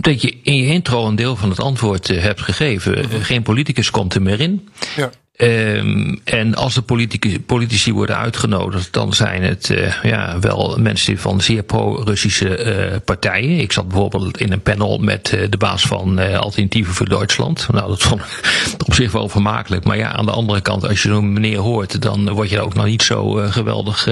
[0.06, 2.98] dat je in je intro een deel van het antwoord uh, hebt gegeven.
[2.98, 4.68] Uh, geen politicus komt er meer in.
[4.96, 5.10] Ja.
[5.38, 11.18] Um, en als de politici, politici, worden uitgenodigd, dan zijn het uh, ja, wel mensen
[11.18, 13.59] van zeer pro-Russische uh, partijen.
[13.59, 17.68] Ik zat bijvoorbeeld in een panel met uh, de baas van Alternatieven voor Duitsland.
[17.72, 18.42] Nou, dat vond ik
[18.87, 19.85] op zich wel vermakelijk.
[19.85, 22.62] Maar ja, aan de andere kant, als je zo'n meneer hoort, dan word je er
[22.62, 24.09] ook nog niet zo geweldig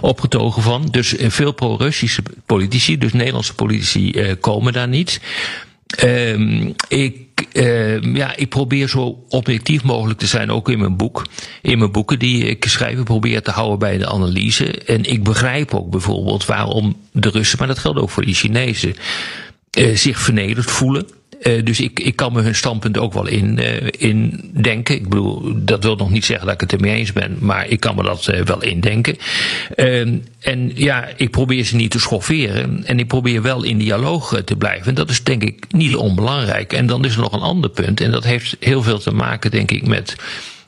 [0.00, 0.88] opgetogen van.
[0.90, 5.20] Dus veel pro-Russische politici, dus Nederlandse politici, komen daar niet.
[6.04, 7.16] Um, ik,
[7.52, 11.26] uh, ja, ik probeer zo objectief mogelijk te zijn, ook in mijn boek.
[11.62, 14.70] In mijn boeken die ik schrijf, ik probeer te houden bij de analyse.
[14.70, 18.94] En ik begrijp ook bijvoorbeeld waarom de Russen, maar dat geldt ook voor de Chinezen,
[19.78, 21.06] uh, zich vernederd voelen.
[21.40, 24.94] Uh, dus ik, ik kan me hun standpunt ook wel in, uh, in denken.
[24.94, 27.80] Ik bedoel, dat wil nog niet zeggen dat ik het ermee eens ben, maar ik
[27.80, 29.16] kan me dat uh, wel indenken.
[30.40, 32.84] en ja, ik probeer ze niet te schofferen.
[32.84, 34.86] En ik probeer wel in dialoog te blijven.
[34.86, 36.72] En dat is denk ik niet onbelangrijk.
[36.72, 38.00] En dan is er nog een ander punt.
[38.00, 40.16] En dat heeft heel veel te maken, denk ik, met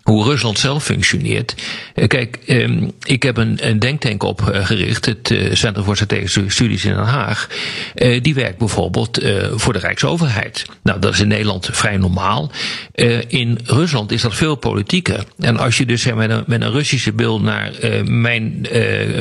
[0.03, 1.55] hoe Rusland zelf functioneert.
[1.95, 6.95] Eh, kijk, ehm, ik heb een, denktank opgericht, het uh, Centrum voor Strategische Studies in
[6.95, 7.49] Den Haag.
[7.95, 9.21] Uh, die werkt bijvoorbeeld
[9.55, 10.67] voor de Rijksoverheid.
[10.83, 12.51] Nou, dat is in Nederland vrij normaal.
[13.29, 15.25] in Rusland is dat veel politieker.
[15.39, 17.73] En als je dus met een, met een Russische beeld naar
[18.05, 18.67] mijn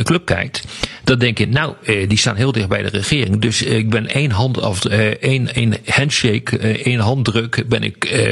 [0.04, 0.64] club kijkt,
[1.04, 1.74] dan denk je, nou,
[2.08, 3.42] die staan heel dicht bij de regering.
[3.42, 5.50] Dus ik ben één hand af, één,
[5.86, 8.26] handshake, één handdruk ben ik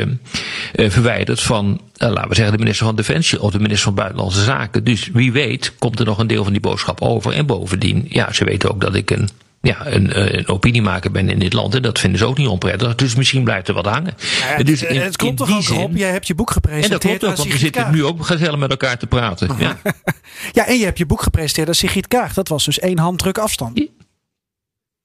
[0.74, 4.84] verwijderd van laten we zeggen, de minister van Defensie of de minister van Buitenlandse Zaken.
[4.84, 7.34] Dus wie weet komt er nog een deel van die boodschap over.
[7.34, 9.30] En bovendien, ja, ze weten ook dat ik een
[9.62, 11.76] ja, een, eh, een opiniemaker ben in dit land.
[11.76, 12.96] En dat vinden ze ook niet onprettig.
[12.96, 14.14] Dus misschien blijft er wat hangen.
[14.58, 15.96] Ja, dus in, het klopt toch ook zin, op.
[15.96, 17.04] Jij hebt je boek gepresenteerd.
[17.04, 19.50] En dat klopt ook, want we zitten nu ook gezellig met elkaar te praten.
[19.58, 19.78] Ja.
[20.52, 22.34] ja, en je hebt je boek gepresenteerd aan Sigrid Kaag.
[22.34, 23.82] Dat was dus één handdruk afstand.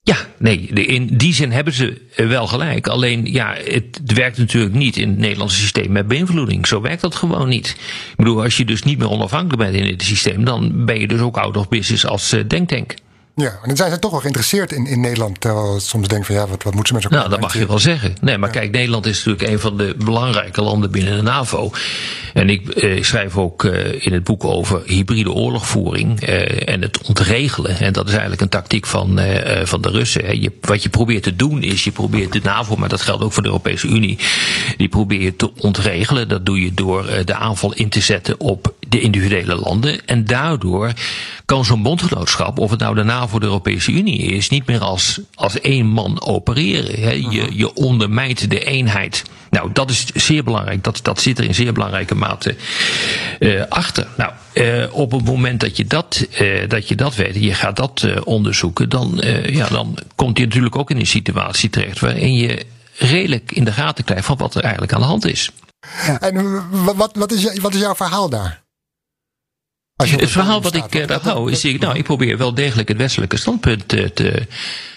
[0.06, 2.86] Ja, nee, in die zin hebben ze wel gelijk.
[2.86, 6.66] Alleen, ja, het werkt natuurlijk niet in het Nederlandse systeem met beïnvloeding.
[6.66, 7.68] Zo werkt dat gewoon niet.
[8.10, 11.08] Ik bedoel, als je dus niet meer onafhankelijk bent in het systeem, dan ben je
[11.08, 12.94] dus ook out of business als uh, denktank.
[13.36, 15.40] Ja, en dan zijn ze toch wel geïnteresseerd in, in Nederland.
[15.40, 17.66] Terwijl soms denken van ja, wat, wat moeten ze met zo'n Nou, dat mag je
[17.66, 18.14] wel zeggen.
[18.20, 21.70] Nee, maar kijk, Nederland is natuurlijk een van de belangrijke landen binnen de NAVO.
[22.34, 27.06] En ik eh, schrijf ook eh, in het boek over hybride oorlogvoering eh, en het
[27.06, 27.78] ontregelen.
[27.78, 30.24] En dat is eigenlijk een tactiek van, eh, van de Russen.
[30.24, 30.32] Hè.
[30.32, 33.32] Je, wat je probeert te doen is, je probeert de NAVO, maar dat geldt ook
[33.32, 34.18] voor de Europese Unie,
[34.76, 36.28] die probeer je te ontregelen.
[36.28, 40.06] Dat doe je door eh, de aanval in te zetten op de individuele landen.
[40.06, 40.92] En daardoor
[41.44, 44.80] kan zo'n bondgenootschap, of het nou de NAVO of de Europese Unie is, niet meer
[44.80, 47.00] als, als één man opereren.
[47.00, 47.10] Hè.
[47.10, 49.22] Je, je ondermijnt de eenheid.
[49.50, 50.84] Nou, dat is zeer belangrijk.
[50.84, 52.56] Dat, dat zit er in zeer belangrijke mate
[53.38, 54.06] uh, achter.
[54.16, 57.76] Nou, uh, op het moment dat je dat, uh, dat, je dat weet, je gaat
[57.76, 62.66] dat onderzoeken, dan, ja, dan komt je natuurlijk ook in een situatie terecht waarin je
[62.98, 65.50] redelijk in de gaten krijgt van wat er eigenlijk aan de hand is.
[66.06, 66.20] Ja.
[66.20, 68.63] En wat, wat, is, wat is jouw verhaal daar?
[69.96, 73.37] Het verhaal wat ik uh, hou is, ik, nou, ik probeer wel degelijk het westelijke
[73.37, 74.46] standpunt te,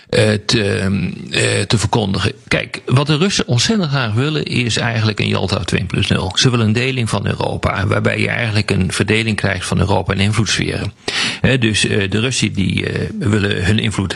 [0.09, 0.87] te, te,
[1.29, 2.31] uh, te verkondigen.
[2.47, 6.31] Kijk, wat de Russen ontzettend graag willen is eigenlijk een Jalta 2 plus 0.
[6.35, 10.19] Ze willen een deling van Europa, waarbij je eigenlijk een verdeling krijgt van Europa en
[10.19, 10.93] invloedssferen.
[11.59, 12.85] Dus uh, de Russen die
[13.19, 14.15] willen hun invloed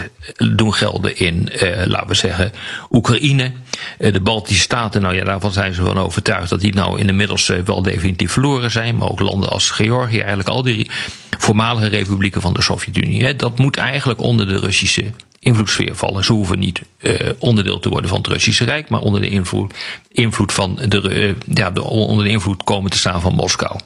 [0.56, 1.50] doen gelden in,
[1.86, 2.52] laten we zeggen,
[2.92, 3.52] Oekraïne.
[3.98, 7.82] de Baltische Staten, nou ja, daarvan zijn ze van overtuigd dat die nou inmiddels wel
[7.82, 8.96] definitief verloren zijn.
[8.96, 10.90] Maar ook landen als Georgië, eigenlijk al die
[11.38, 13.36] voormalige republieken van de Sovjet-Unie.
[13.36, 15.12] Dat moet eigenlijk onder de Russische
[15.44, 16.24] invloedssfeer vallen.
[16.24, 19.74] Ze hoeven niet uh, onderdeel te worden van het Russische Rijk, maar onder de invloed,
[20.12, 23.80] invloed van de, uh, ja, de, onder de invloed komen te staan van Moskou.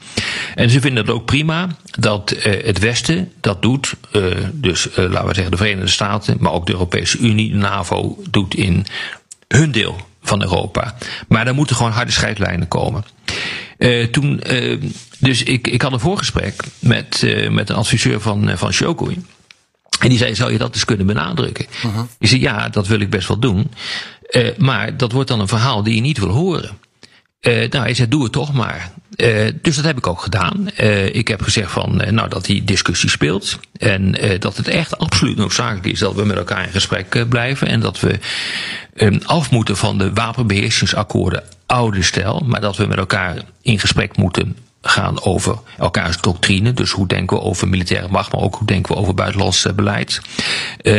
[0.54, 3.94] En ze vinden het ook prima dat uh, het Westen dat doet,
[4.52, 8.54] dus laten we zeggen de Verenigde Staten, maar ook de Europese Unie, de NAVO, doet
[8.54, 8.86] in
[9.48, 10.94] hun deel van Europa.
[11.28, 13.04] Maar daar moeten gewoon harde scheidlijnen komen.
[13.78, 14.82] Uh, toen, uh,
[15.18, 19.24] dus ik, ik had een voorgesprek met, uh, met een adviseur van, van Shokoi.
[19.98, 21.66] En die zei, zou je dat eens kunnen benadrukken?
[21.84, 22.04] Uh -huh.
[22.18, 23.70] Ik zei, ja, dat wil ik best wel doen.
[24.30, 26.78] Uh, maar dat wordt dan een verhaal die je niet wil horen.
[27.40, 28.92] Uh, nou, hij zei, doe het toch maar.
[29.16, 30.68] Uh, dus dat heb ik ook gedaan.
[31.12, 33.58] ik heb gezegd van, nou, dat die discussie speelt.
[33.78, 37.68] En dat het echt absoluut noodzakelijk is dat we met elkaar in gesprek blijven.
[37.68, 38.18] En dat we
[38.94, 42.42] um, af moeten van de wapenbeheersingsakkoorden oude stijl.
[42.46, 44.56] Maar dat we met elkaar in gesprek moeten
[44.88, 46.72] gaan over elkaars doctrine.
[46.72, 50.20] Dus hoe denken we over militaire macht, maar ook hoe denken we over buitenlands beleid.
[50.82, 50.94] Uh,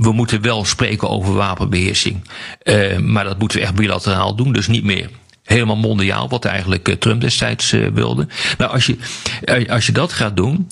[0.00, 2.28] we moeten wel spreken over wapenbeheersing.
[2.64, 5.10] Uh, maar dat moeten we echt bilateraal doen, dus niet meer
[5.44, 8.26] helemaal mondiaal, wat eigenlijk uh, Trump destijds wilde.
[8.58, 8.96] Nou, als je,
[9.68, 10.68] als je dat gaat doen,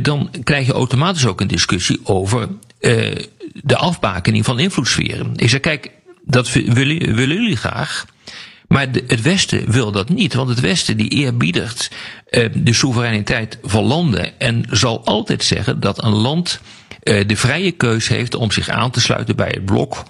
[0.00, 2.48] dan krijg je automatisch ook een discussie over
[3.62, 5.32] de afbakening van invloedssferen.
[5.36, 5.90] Ik zeg, kijk,
[6.24, 8.06] dat willen, willen jullie graag.
[8.68, 11.90] Maar het Westen wil dat niet, want het Westen die eerbiedigt
[12.30, 16.60] uh, de soevereiniteit van landen en zal altijd zeggen dat een land
[17.02, 20.02] uh, de vrije keus heeft om zich aan te sluiten bij het blok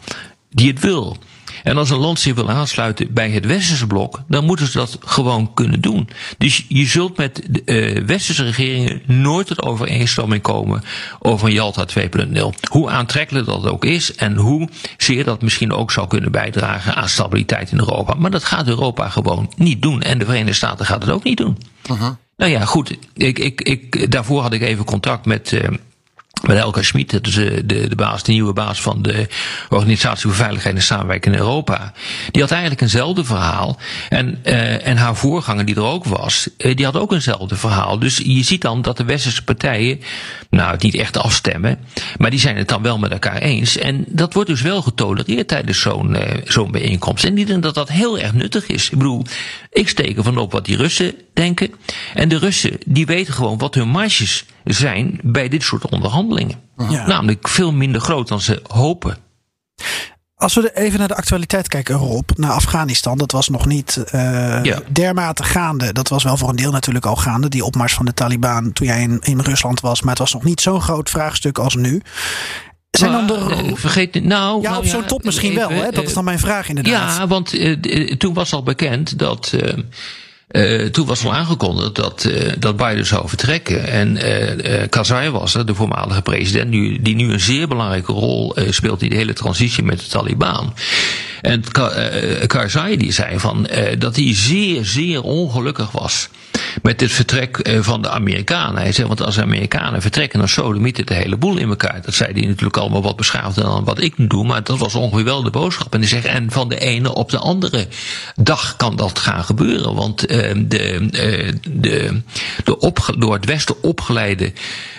[0.50, 1.16] die het wil.
[1.62, 4.98] En als een land zich wil aansluiten bij het westerse blok, dan moeten ze dat
[5.00, 6.08] gewoon kunnen doen.
[6.38, 10.82] Dus je zult met de uh, westerse regeringen nooit tot overeenstemming komen
[11.18, 12.48] over een Jalta 2.0.
[12.70, 17.08] Hoe aantrekkelijk dat ook is en hoe zeer dat misschien ook zou kunnen bijdragen aan
[17.08, 18.14] stabiliteit in Europa.
[18.14, 20.02] Maar dat gaat Europa gewoon niet doen.
[20.02, 21.58] En de Verenigde Staten gaat het ook niet doen.
[21.90, 22.10] Uh -huh.
[22.36, 22.96] Nou ja, goed.
[23.14, 25.52] Ik, ik, ik, daarvoor had ik even contact met.
[25.52, 25.68] Uh,
[26.46, 29.26] met Elka Schmid, dat is de, de, baas, de nieuwe baas van de
[29.68, 31.92] Organisatie voor Veiligheid en Samenwerking in Europa.
[32.30, 33.78] Die had eigenlijk eenzelfde verhaal.
[34.08, 37.98] En, uh, en haar voorganger, die er ook was, uh, die had ook eenzelfde verhaal.
[37.98, 40.00] Dus je ziet dan dat de westerse partijen,
[40.50, 41.78] nou, het niet echt afstemmen,
[42.18, 43.76] maar die zijn het dan wel met elkaar eens.
[43.76, 47.24] En dat wordt dus wel getolereerd tijdens zo'n zo'n bijeenkomst.
[47.24, 48.90] En denk dat dat heel erg nuttig is.
[48.90, 49.24] Ik bedoel,
[49.72, 51.70] ik steek ervan op wat die Russen denken.
[52.14, 54.44] En de Russen, die weten gewoon wat hun marges
[55.22, 56.60] bij dit soort onderhandelingen.
[56.88, 57.06] Ja.
[57.06, 59.16] Namelijk veel minder groot dan ze hopen.
[60.34, 64.62] Als we even naar de actualiteit kijken, Rob, naar Afghanistan, dat was nog niet uh,
[64.62, 64.80] ja.
[64.88, 65.92] dermate gaande.
[65.92, 68.86] Dat was wel voor een deel natuurlijk al gaande, die opmars van de Taliban toen
[68.86, 70.00] jij in, in Rusland was.
[70.00, 72.02] Maar het was nog niet zo'n groot vraagstuk als nu.
[72.90, 73.72] Zijn dan de...
[73.74, 75.82] Vergeet, nou, ja, op zo'n top misschien even, wel.
[75.82, 75.90] Hè?
[75.90, 77.16] Dat is dan mijn vraag inderdaad.
[77.16, 79.52] Ja, want uh, toen was al bekend dat...
[79.54, 79.78] Uh,
[80.48, 83.86] uh, toen was al aangekondigd dat, uh, dat Biden zou vertrekken.
[83.88, 88.56] En uh, Karzai was er, de voormalige president, nu, die nu een zeer belangrijke rol
[88.70, 90.74] speelt in de hele transitie met de Taliban.
[91.40, 91.64] En
[92.46, 96.28] Karzai die zei van, dat hij zeer, zeer ongelukkig was
[96.82, 98.82] met het vertrek van de Amerikanen.
[98.82, 102.02] Hij zei, want als Amerikanen vertrekken, dan sodemiet het de hele boel in elkaar.
[102.04, 105.24] Dat zei hij natuurlijk allemaal wat beschaafder dan wat ik doe, maar dat was ongeveer
[105.24, 105.94] de boodschap.
[105.94, 107.86] En hij zegt, en van de ene op de andere
[108.34, 110.26] dag kan dat gaan gebeuren, want
[110.68, 111.08] de,
[111.70, 112.22] de,
[112.64, 114.52] de op, door het Westen opgeleide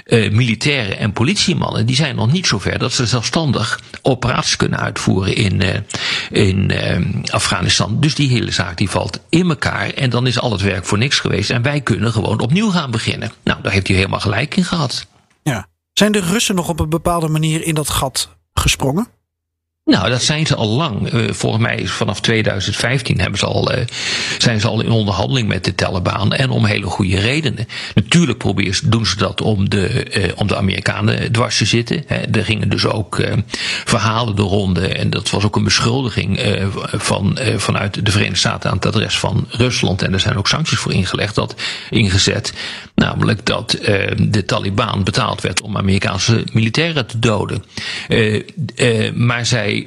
[0.06, 5.36] uh, militairen en politiemannen, die zijn nog niet zover dat ze zelfstandig operaties kunnen uitvoeren
[5.36, 5.62] in,
[6.32, 6.72] in
[7.32, 8.00] Afghanistan.
[8.00, 10.98] Dus die hele zaak die valt in elkaar en dan is al het werk voor
[10.98, 13.32] niks geweest en wij kunnen gewoon opnieuw gaan beginnen.
[13.44, 15.08] Nou, daar heeft hij helemaal gelijk in gehad.
[15.44, 15.68] Ja.
[15.94, 19.08] Zijn de Russen nog op een bepaalde manier in dat gat gesprongen?
[19.90, 21.14] Nou, dat zijn ze al lang.
[21.14, 23.84] Uh, volgens mij vanaf 2015 hebben ze al, uh,
[24.38, 26.34] zijn ze al in onderhandeling met de Taliban.
[26.34, 27.68] En om hele goede redenen.
[27.96, 32.10] Natuurlijk proberen, doen ze dat om de, uh, om de Amerikanen dwars te zitten.
[32.32, 33.22] Er gingen dus ook
[33.86, 34.88] verhalen de ronde.
[34.88, 36.40] En dat was ook een beschuldiging
[36.92, 40.02] van, vanuit de Verenigde Staten aan het adres van Rusland.
[40.02, 41.56] En er zijn ook sancties voor ingelegd, dat,
[41.90, 42.54] ingezet.
[42.96, 43.78] Namelijk dat
[44.18, 47.64] de Taliban betaald werd om Amerikaanse militairen te doden.
[49.16, 49.79] maar zij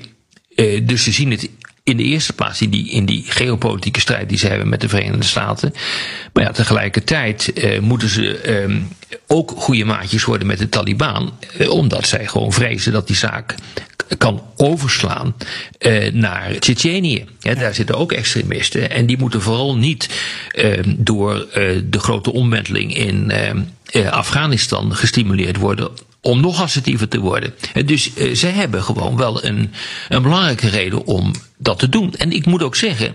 [0.57, 1.49] uh, dus ze zien het
[1.85, 4.89] in de eerste plaats in die, in die geopolitieke strijd die ze hebben met de
[4.89, 5.73] Verenigde Staten.
[6.33, 8.89] Maar ja, tegelijkertijd uh, moeten ze um,
[9.27, 11.39] ook goede maatjes worden met de Taliban.
[11.59, 13.55] Uh, omdat zij gewoon vrezen dat die zaak
[14.19, 15.35] kan overslaan
[16.13, 17.25] naar Tsjetsjenië.
[17.41, 18.91] Ja, daar zitten ook extremisten.
[18.91, 20.09] En die moeten vooral niet
[20.51, 21.47] ehm, door
[21.85, 23.33] de grote omwenteling in
[24.11, 25.91] Afghanistan gestimuleerd worden
[26.23, 27.55] om nog assertiever te worden.
[27.85, 29.73] Dus uh, zij hebben gewoon wel een,
[30.09, 32.15] een belangrijke reden om dat te doen.
[32.15, 33.15] En ik moet ook zeggen,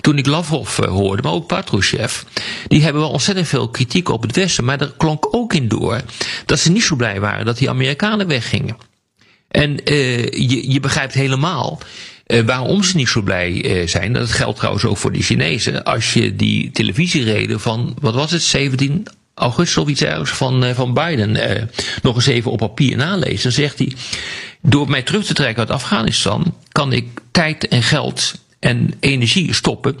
[0.00, 2.22] toen ik Lavrov uh, hoorde, maar ook Patrushev,
[2.66, 4.64] die hebben wel ontzettend veel kritiek op het Westen.
[4.64, 6.00] Maar er klonk ook in door
[6.46, 8.76] dat ze niet zo blij waren dat die Amerikanen weggingen.
[9.48, 11.78] En je, je begrijpt helemaal.
[12.46, 15.84] Waarom ze niet zo blij zijn, dat geldt trouwens ook voor de Chinezen.
[15.84, 20.70] Als je die televisiereden van, wat was het, 17 augustus of iets ergens van, uh,
[20.70, 21.62] van Biden uh,
[22.02, 23.42] nog eens even op papier nalezen.
[23.42, 23.92] Dan zegt hij,
[24.62, 29.96] door mij terug te trekken uit Afghanistan kan ik tijd en geld en energie stoppen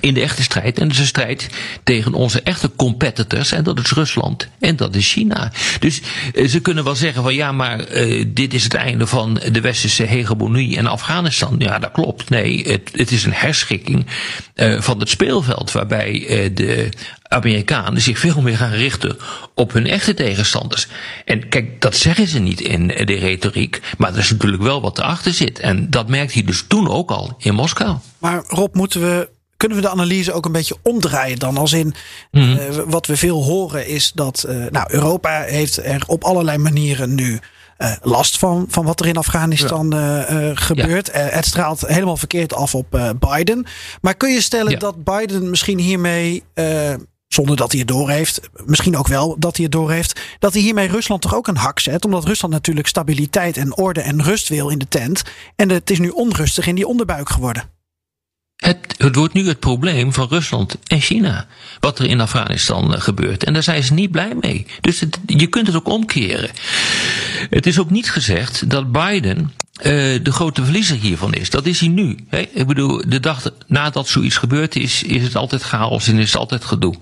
[0.00, 0.78] in de echte strijd.
[0.78, 1.48] En dat is een strijd
[1.82, 3.52] tegen onze echte competitors.
[3.52, 4.48] En dat is Rusland.
[4.60, 5.52] En dat is China.
[5.78, 6.00] Dus
[6.34, 9.60] uh, ze kunnen wel zeggen van ja, maar uh, dit is het einde van de
[9.60, 11.54] westerse hegemonie in Afghanistan.
[11.58, 12.30] Ja, dat klopt.
[12.30, 14.06] Nee, het, het is een herschikking
[14.54, 15.72] uh, van het speelveld.
[15.72, 16.88] Waarbij de
[17.28, 19.16] Amerikanen zich veel meer gaan richten
[19.54, 20.86] op hun echte tegenstanders.
[21.24, 23.80] En kijk, dat zeggen ze niet in de retoriek.
[23.98, 25.58] Maar er is natuurlijk wel wat erachter zit.
[25.58, 27.96] En dat merkte hij dus toen ook al in Moskou.
[28.18, 29.28] Maar Rob, moeten we
[29.64, 31.56] kunnen we de analyse ook een beetje omdraaien dan?
[31.56, 31.94] Als in
[32.30, 32.58] mm -hmm.
[32.58, 37.14] uh, wat we veel horen is dat uh, nou, Europa heeft er op allerlei manieren
[37.14, 37.40] nu
[37.78, 40.54] uh, last van, van wat er in Afghanistan ja.
[40.54, 41.06] gebeurt.
[41.06, 41.18] Ja.
[41.18, 43.66] het straalt helemaal verkeerd af op Biden.
[44.00, 44.78] Maar kun je stellen ja.
[44.78, 46.42] dat Biden misschien hiermee
[47.28, 50.88] zonder dat hij het doorheeft, misschien ook wel dat hij het doorheeft, dat hij hiermee
[50.88, 52.04] Rusland toch ook een hak zet.
[52.04, 55.22] Omdat Rusland natuurlijk stabiliteit en orde en rust wil in de tent.
[55.56, 57.73] En het is nu onrustig in die onderbuik geworden.
[58.56, 61.46] Het, het, wordt nu het probleem van Rusland en China.
[61.80, 63.44] Wat er in Afghanistan gebeurt.
[63.44, 64.66] En daar zijn ze niet blij mee.
[64.80, 66.50] Dus je kunt het ook omkeren.
[67.50, 71.50] Het is ook niet gezegd dat Biden de grote verliezer hiervan is.
[71.50, 72.16] Dat is hij nu.
[72.28, 72.38] Hè?
[72.38, 76.40] Ik bedoel, de dag nadat zoiets gebeurd is, is het altijd chaos en is het
[76.40, 76.94] altijd gedoe.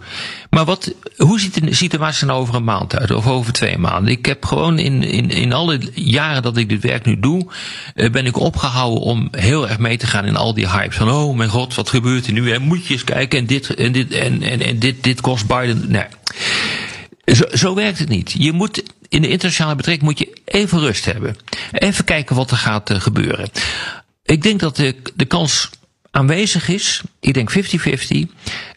[0.50, 3.10] Maar wat, hoe ziet de situatie nou over een maand uit?
[3.10, 4.12] Of over twee maanden?
[4.12, 7.46] Ik heb gewoon in, in, in alle jaren dat ik dit werk nu doe,
[7.94, 10.96] uh, ben ik opgehouden om heel erg mee te gaan in al die hypes.
[10.96, 12.52] Van, oh mijn god, wat gebeurt er nu?
[12.52, 15.46] En moet je eens kijken en dit, en dit, en, en, en dit, dit kost
[15.46, 15.90] Biden.
[15.90, 16.06] Nee.
[17.24, 18.34] Zo, zo werkt het niet.
[18.38, 18.82] Je moet
[19.12, 21.36] in de internationale betrekking moet je even rust hebben.
[21.72, 23.50] Even kijken wat er gaat uh, gebeuren.
[24.24, 25.70] Ik denk dat de, de kans
[26.10, 27.56] aanwezig is, ik denk 50-50,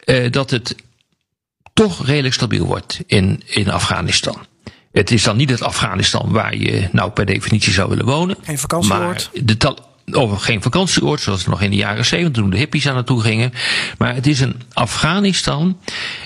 [0.04, 0.74] uh, dat het
[1.72, 4.38] toch redelijk stabiel wordt in, in Afghanistan.
[4.92, 8.36] Het is dan niet het Afghanistan waar je nou per definitie zou willen wonen.
[8.42, 9.30] Geen vakantieoord.
[9.32, 9.78] Maar de tal,
[10.12, 13.20] over geen vakantieoord, zoals het nog in de jaren 70 toen de hippies aan naartoe
[13.20, 13.52] gingen.
[13.98, 15.78] Maar het is een Afghanistan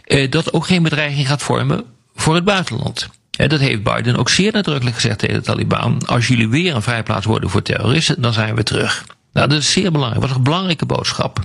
[0.07, 3.09] uh, dat ook geen bedreiging gaat vormen voor het buitenland.
[3.48, 6.03] Dat heeft Biden ook zeer nadrukkelijk gezegd tegen de Taliban.
[6.07, 9.05] Als jullie weer een vrijplaats worden voor terroristen, dan zijn we terug.
[9.33, 10.26] Nou, dat is zeer belangrijk.
[10.26, 11.40] Wat een belangrijke boodschap.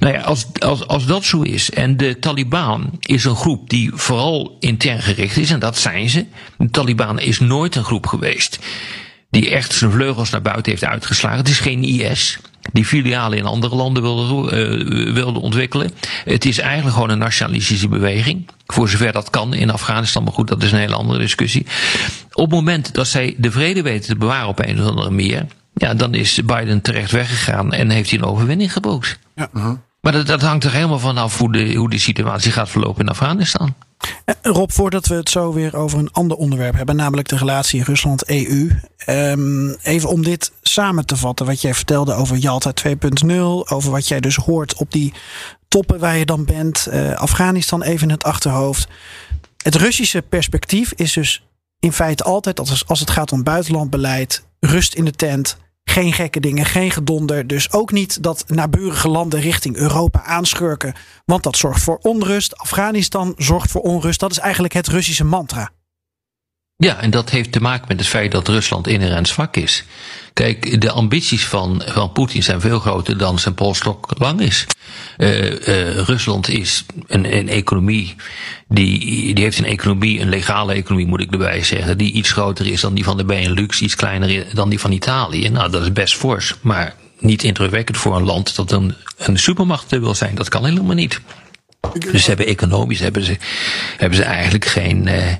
[0.00, 3.90] Nou ja, als, als, als dat zo is, en de Taliban is een groep die
[3.94, 6.26] vooral intern gericht is, en dat zijn ze.
[6.58, 8.58] De Taliban is nooit een groep geweest
[9.32, 11.38] die echt zijn vleugels naar buiten heeft uitgeslagen.
[11.38, 12.38] Het is geen IS
[12.72, 14.66] die filialen in andere landen wilde,
[15.06, 15.90] uh, wilde ontwikkelen.
[16.24, 18.46] Het is eigenlijk gewoon een nationalistische beweging.
[18.66, 21.66] Voor zover dat kan in Afghanistan, maar goed, dat is een hele andere discussie.
[22.32, 25.46] Op het moment dat zij de vrede weten te bewaren op een of andere manier,
[25.74, 29.18] ja, dan is Biden terecht weggegaan en heeft hij een overwinning geboekt.
[29.34, 29.48] Ja.
[29.54, 29.72] Uh -huh.
[30.00, 33.08] Maar dat, dat, hangt er helemaal vanaf hoe de, hoe de situatie gaat verlopen in
[33.08, 33.74] Afghanistan.
[34.42, 38.70] Rob, voordat we het zo weer over een ander onderwerp hebben, namelijk de relatie Rusland-EU.
[39.06, 43.32] Um, even om dit samen te vatten, wat jij vertelde over Jalta 2.0,
[43.64, 45.12] over wat jij dus hoort op die
[45.68, 48.88] toppen waar je dan bent, uh, Afghanistan even in het achterhoofd.
[49.62, 51.46] Het Russische perspectief is dus
[51.80, 55.56] in feite altijd, als, als het gaat om buitenlandbeleid, rust in de tent,
[55.92, 57.46] geen gekke dingen, geen gedonder.
[57.46, 60.94] Dus ook niet dat naburige landen richting Europa aanschurken.
[61.24, 62.56] Want dat zorgt voor onrust.
[62.56, 64.20] Afghanistan zorgt voor onrust.
[64.20, 65.70] Dat is eigenlijk het Russische mantra.
[66.84, 69.84] Ja, en dat heeft te maken met het feit dat Rusland inherent zwak is.
[70.32, 74.66] Kijk, de ambities van, van Poetin zijn veel groter dan zijn polstok lang is.
[75.18, 78.14] Uh, uh, Rusland is een, een economie,
[78.68, 82.66] die, die heeft een economie, een legale economie moet ik erbij zeggen, die iets groter
[82.66, 85.48] is dan die van de Benelux, iets kleiner dan die van Italië.
[85.48, 89.90] Nou, dat is best fors, maar niet indrukwekkend voor een land dat een, een supermacht
[89.90, 90.34] wil zijn.
[90.34, 91.20] Dat kan helemaal niet.
[92.10, 93.36] Dus hebben economisch hebben ze,
[93.96, 95.32] hebben ze eigenlijk geen, uh,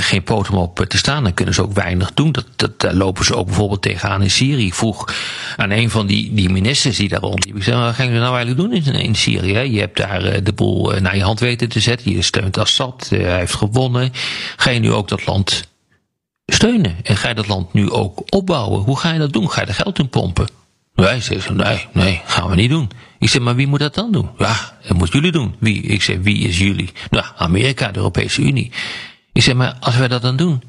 [0.00, 1.22] geen poot om op te staan.
[1.22, 2.32] Dan kunnen ze ook weinig doen.
[2.32, 4.72] Dat, dat, daar lopen ze ook bijvoorbeeld tegenaan in Syrië.
[4.72, 5.14] Vroeg
[5.56, 7.56] aan een van die, die ministers die daar rondliep.
[7.56, 9.58] Ik zei, wat gaan jullie nou eigenlijk doen in, Syrië?
[9.58, 12.12] Je hebt daar uh, de boel naar je hand weten te zetten.
[12.12, 13.06] Je steunt Assad.
[13.08, 14.12] hij heeft gewonnen.
[14.56, 15.68] Ga je nu ook dat land
[16.46, 16.96] steunen?
[17.02, 18.82] En ga je dat land nu ook opbouwen?
[18.82, 19.50] Hoe ga je dat doen?
[19.50, 20.48] Ga je er geld in pompen?
[20.94, 22.90] Nee, zei ze, nee, nee, gaan we niet doen.
[23.18, 24.28] Ik zeg, maar wie moet dat dan doen?
[24.38, 25.54] Ja, dat moeten jullie doen.
[25.58, 25.82] Wie?
[25.82, 26.90] Ik zeg, wie is jullie?
[27.10, 28.72] Nou, Amerika, de Europese Unie.
[29.32, 30.62] Ik zeg, maar als wij dat dan doen,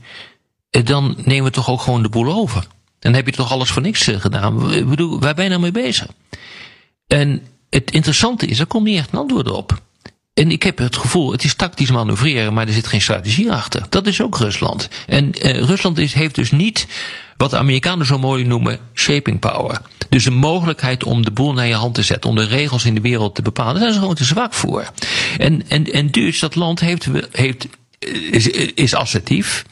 [0.70, 2.68] dan nemen we toch ook gewoon de boel over.
[3.00, 4.74] Dan heb je toch alles voor niks gedaan.
[4.74, 6.08] Ik bedoel, waar ben je nou mee bezig?
[7.08, 9.82] En het interessante is, er komt niet echt een antwoord op.
[10.34, 13.86] En ik heb het gevoel, het is tactisch manoeuvreren, maar er zit geen strategie achter.
[13.90, 14.90] Dat is ook Rusland.
[15.08, 16.88] En uh, Rusland is, heeft dus niet
[17.38, 19.82] wat de Amerikanen zo mooi noemen shaping power.
[20.10, 22.96] Dus de mogelijkheid om de boel naar je hand te zetten, om de regels in
[22.96, 24.92] de wereld te bepalen, daar zijn ze gewoon te zwak voor.
[25.38, 27.68] En, en, en dus dat land heeft, heeft
[28.02, 29.66] is, is assertief.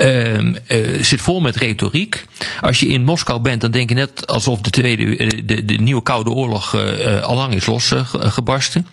[0.00, 2.24] Uh, uh, zit vol met retoriek.
[2.60, 6.02] Als je in Moskou bent, dan denk je net alsof de, tweede, de, de nieuwe
[6.02, 8.86] Koude Oorlog uh, al lang is losgebarsten.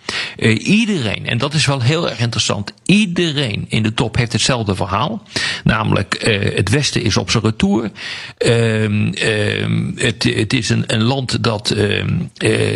[0.58, 5.22] iedereen, en dat is wel heel erg interessant, iedereen in de top heeft hetzelfde verhaal.
[5.64, 6.16] Namelijk,
[6.54, 7.90] het Westen is op zijn retour.
[8.38, 11.76] Ehm, ehm, het, het is een, land dat,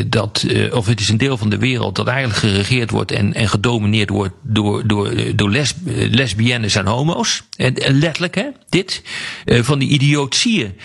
[0.07, 3.49] dat of het is een deel van de wereld dat eigenlijk geregeerd wordt en, en
[3.49, 5.75] gedomineerd wordt door, door, door les,
[6.11, 7.43] lesbiennes en homo's.
[7.57, 7.99] En, en
[8.35, 9.03] hè, dit.
[9.45, 10.79] Uh, van die idiotieën.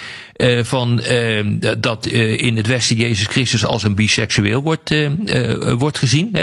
[0.44, 1.46] Uh, van uh,
[1.78, 4.96] dat uh, in het Westen Jezus Christus als een biseksueel wordt,
[5.78, 6.38] wordt gezien.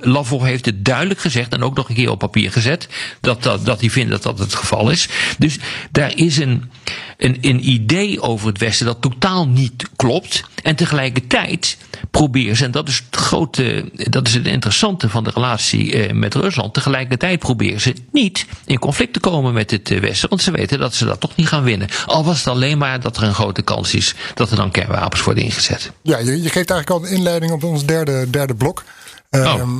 [0.00, 2.88] Lavrov heeft het duidelijk gezegd en ook nog een keer op papier gezet.
[3.20, 5.08] Dat, dat, dat hij vindt dat dat het geval is.
[5.38, 5.58] Dus
[5.90, 6.70] daar is een,
[7.16, 10.44] een, een idee over het Westen dat totaal niet klopt.
[10.62, 11.76] En tegelijkertijd
[12.10, 16.12] proberen ze, en dat is het grote, dat is het interessante van de relatie eh,
[16.12, 16.74] met Rusland.
[16.74, 20.78] Tegelijkertijd proberen ze niet in conflict te komen met het eh, Westen, want ze weten
[20.78, 21.88] dat ze dat toch niet gaan winnen.
[22.06, 25.22] Al was het alleen maar dat er een grote kans is dat er dan kernwapens
[25.22, 25.92] worden ingezet.
[26.02, 28.84] Ja, je, je geeft eigenlijk al een inleiding op ons derde, derde blok.
[29.30, 29.40] Oh.
[29.40, 29.78] Ehm,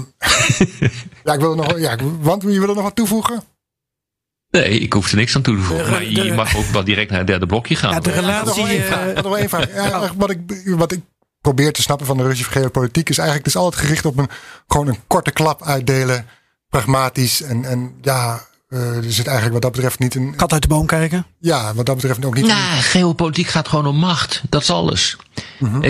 [1.25, 3.43] ja, ik wil nog, ja, want je wil er nog wat toevoegen?
[4.51, 5.91] Nee, ik hoef er niks aan toe te voegen.
[5.91, 7.91] Maar je mag ook wel direct naar het derde blokje gaan.
[7.93, 8.83] Ja, de relatie.
[8.85, 9.23] eh.
[9.23, 9.73] Nog één vraag.
[9.75, 11.01] Ja, wat, ik, wat ik
[11.41, 14.29] probeer te snappen van de Russische geopolitiek is eigenlijk dus altijd gericht op een,
[14.67, 16.27] gewoon een korte klap uitdelen.
[16.69, 17.43] Pragmatisch.
[17.43, 20.35] En, en ja, eh, er zit eigenlijk wat dat betreft niet een.
[20.37, 21.27] kat uit de boom kijken.
[21.41, 22.45] Ja, wat dat betreft ook niet.
[22.45, 24.43] een- Nou, geopolitiek gaat gewoon om macht.
[24.49, 25.17] Dat is alles.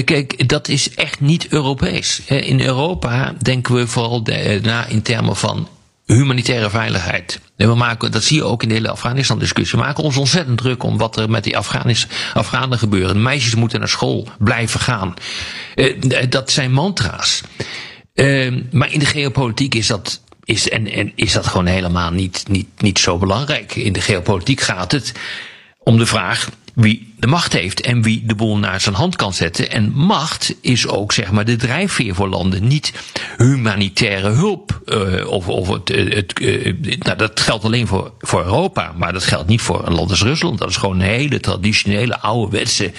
[0.04, 2.20] Kijk, dat is echt niet Europees.
[2.26, 5.68] In Europa denken we vooral de- eh, na in termen van
[6.04, 7.40] humanitaire veiligheid.
[7.56, 9.78] En we maken, dat zie je ook in de hele Afghanistan-discussie.
[9.78, 13.14] We maken ons ontzettend druk om wat er met die Afghanis, Afghanen gebeurt.
[13.16, 15.14] Meisjes moeten naar school blijven gaan.
[15.74, 15.94] Eh,
[16.28, 17.42] dat zijn mantra's.
[18.70, 22.66] Maar in de geopolitiek is dat, is, en, en is dat gewoon helemaal niet, niet,
[22.78, 23.74] niet zo belangrijk.
[23.74, 25.12] In de geopolitiek gaat het
[25.78, 29.34] om de vraag wie de macht heeft en wie de boel naar zijn hand kan
[29.34, 29.70] zetten.
[29.70, 32.92] En macht is ook zeg maar de drijfveer voor landen, niet
[33.36, 34.80] humanitaire hulp.
[34.84, 39.12] eh, of of het, eh, het, eh, nou, dat geldt alleen voor, voor Europa, maar
[39.12, 40.58] dat geldt niet voor een land als Rusland.
[40.58, 42.92] Dat is gewoon een hele traditionele, ouderwetse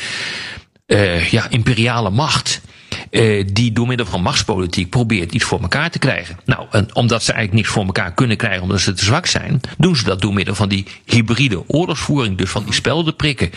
[0.85, 2.61] eh, ja, imperiale macht.
[3.09, 6.37] Eh, die door middel van machtspolitiek probeert iets voor elkaar te krijgen.
[6.45, 9.95] Nou, omdat ze eigenlijk niks voor elkaar kunnen krijgen omdat ze te zwak zijn, doen
[9.95, 13.51] ze dat door middel van die hybride oorlogsvoering, dus van die speldenprikken.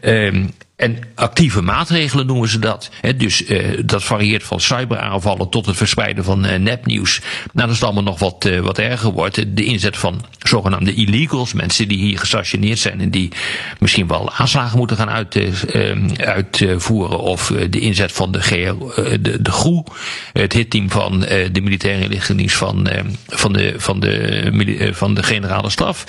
[0.00, 0.44] Ehm,
[0.76, 2.90] en actieve maatregelen noemen ze dat.
[3.16, 7.20] Dus eh, dat varieert van cyberaanvallen tot het verspreiden van eh, nepnieuws.
[7.52, 9.56] Nou, dat is allemaal nog wat, eh, wat erger wordt.
[9.56, 13.32] De inzet van zogenaamde illegals, mensen die hier gestationeerd zijn en die
[13.78, 17.20] misschien wel aanslagen moeten gaan uit, eh, eh, uitvoeren.
[17.20, 18.72] Of de inzet van de, GR,
[19.20, 19.84] de, de GROE,
[20.32, 21.20] het hitteam van
[21.52, 26.04] de militaire inlichtingendienst van, eh, van, de, van, de, van de generale staf.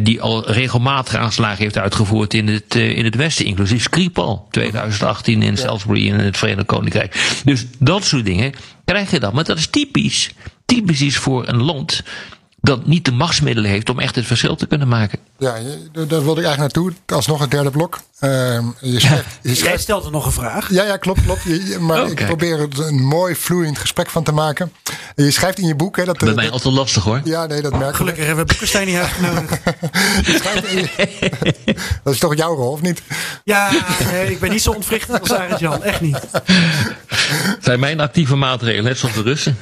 [0.00, 5.56] die al regelmatig aanslagen heeft uitgevoerd in het, in het Westen, inclusief Skripal 2018 in
[5.56, 7.40] Salisbury in het Verenigd Koninkrijk.
[7.44, 8.52] Dus dat soort dingen
[8.84, 9.34] krijg je dan.
[9.34, 10.30] Maar dat is typisch.
[10.64, 12.02] Typisch is voor een land
[12.60, 15.18] dat niet de machtsmiddelen heeft om echt het verschil te kunnen maken.
[15.40, 15.54] Ja,
[15.92, 16.92] daar wilde ik eigenlijk naartoe.
[17.06, 17.98] Alsnog het derde blok.
[18.18, 20.70] Ehm, je schrijft, je Jij schrijft, stelde nog een vraag.
[20.70, 21.42] ja, ja, klopt, klopt.
[21.42, 22.26] Je- je- maar Oh, ik kijk.
[22.28, 24.72] probeer er een mooi, vloeiend gesprek van te maken.
[25.14, 26.18] En je schrijft in je boek hè, dat.
[26.18, 27.20] Bij eh, mij dat- altijd lastig hoor.
[27.24, 27.96] ja, nee, dat merk ik.
[27.96, 29.60] Gelukkig hebben we Boekenstein niet uitgenodigd.
[30.26, 31.74] Je
[32.04, 33.02] dat is toch jouw rol, of niet?
[33.44, 33.70] Ja,
[34.12, 35.82] nee, ik ben niet zo ontwrichtend als Arend Jan.
[35.82, 36.18] Echt niet.
[36.32, 39.58] Het zijn mijn actieve maatregelen, net zoals de Russen.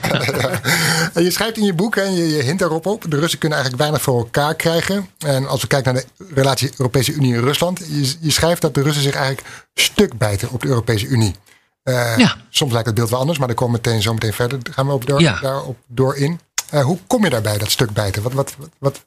[1.14, 3.59] En je schrijft in je boek, en je, je hint daarop op, de Russen kunnen
[3.59, 5.09] eigenlijk weinig voor elkaar krijgen.
[5.18, 8.75] En als we kijken naar de relatie Europese Unie en Rusland, je, je schrijft dat
[8.75, 11.35] de Russen zich eigenlijk stuk bijten op de Europese Unie.
[11.83, 12.37] Eh, Ja.
[12.51, 14.62] Soms lijkt het beeld wel anders, maar daar komen we meteen zo meteen verder.
[14.62, 15.39] Daar gaan we op door, Ja.
[15.41, 16.41] daarop door in.
[16.71, 18.23] Eh, hoe kom je daarbij, dat stuk bijten?
[18.23, 19.05] Wat, wat, wat, wat-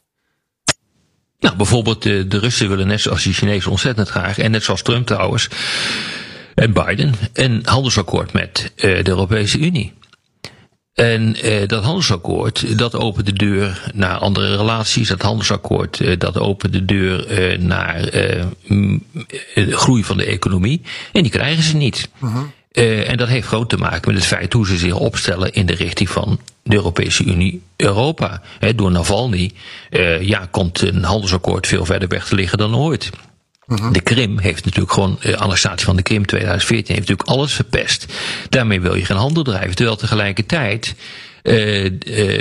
[1.39, 4.81] Nou, bijvoorbeeld de, de Russen willen net zoals de Chinezen ontzettend graag, en net zoals
[4.81, 5.49] Trump trouwens,
[6.55, 9.93] en Biden, een handelsakkoord met eh, de Europese Unie.
[10.99, 15.07] En eh, dat handelsakkoord, dat opent de deur naar andere relaties.
[15.07, 18.47] Dat handelsakkoord, eh, dat opent de deur eh, naar eh, eh,
[19.53, 20.81] de groei van de economie.
[21.11, 22.09] En die krijgen ze niet.
[22.71, 25.65] Eh, en dat heeft groot te maken met het feit hoe ze zich opstellen in
[25.65, 28.41] de richting van de Europese Unie, Europa.
[28.75, 29.51] Door Navalny
[29.89, 33.09] eh, ja, komt een handelsakkoord veel verder weg te liggen dan ooit.
[33.91, 38.13] De Krim heeft natuurlijk gewoon, de annexatie van de Krim 2014 heeft natuurlijk alles verpest.
[38.49, 39.75] Daarmee wil je geen handel drijven.
[39.75, 40.95] Terwijl tegelijkertijd
[41.43, 41.91] eh, eh,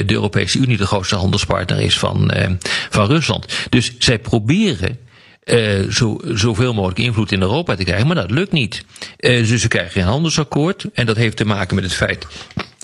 [0.07, 2.51] de Europese Unie de grootste handelspartner is van, eh,
[2.91, 3.47] van Rusland.
[3.69, 4.99] Dus zij proberen
[5.49, 8.85] eh, zo, zoveel mogelijk invloed in Europa te krijgen, maar dat lukt niet.
[9.17, 10.87] Eh, dus ze krijgen geen handelsakkoord.
[10.93, 12.27] En dat heeft te maken met het feit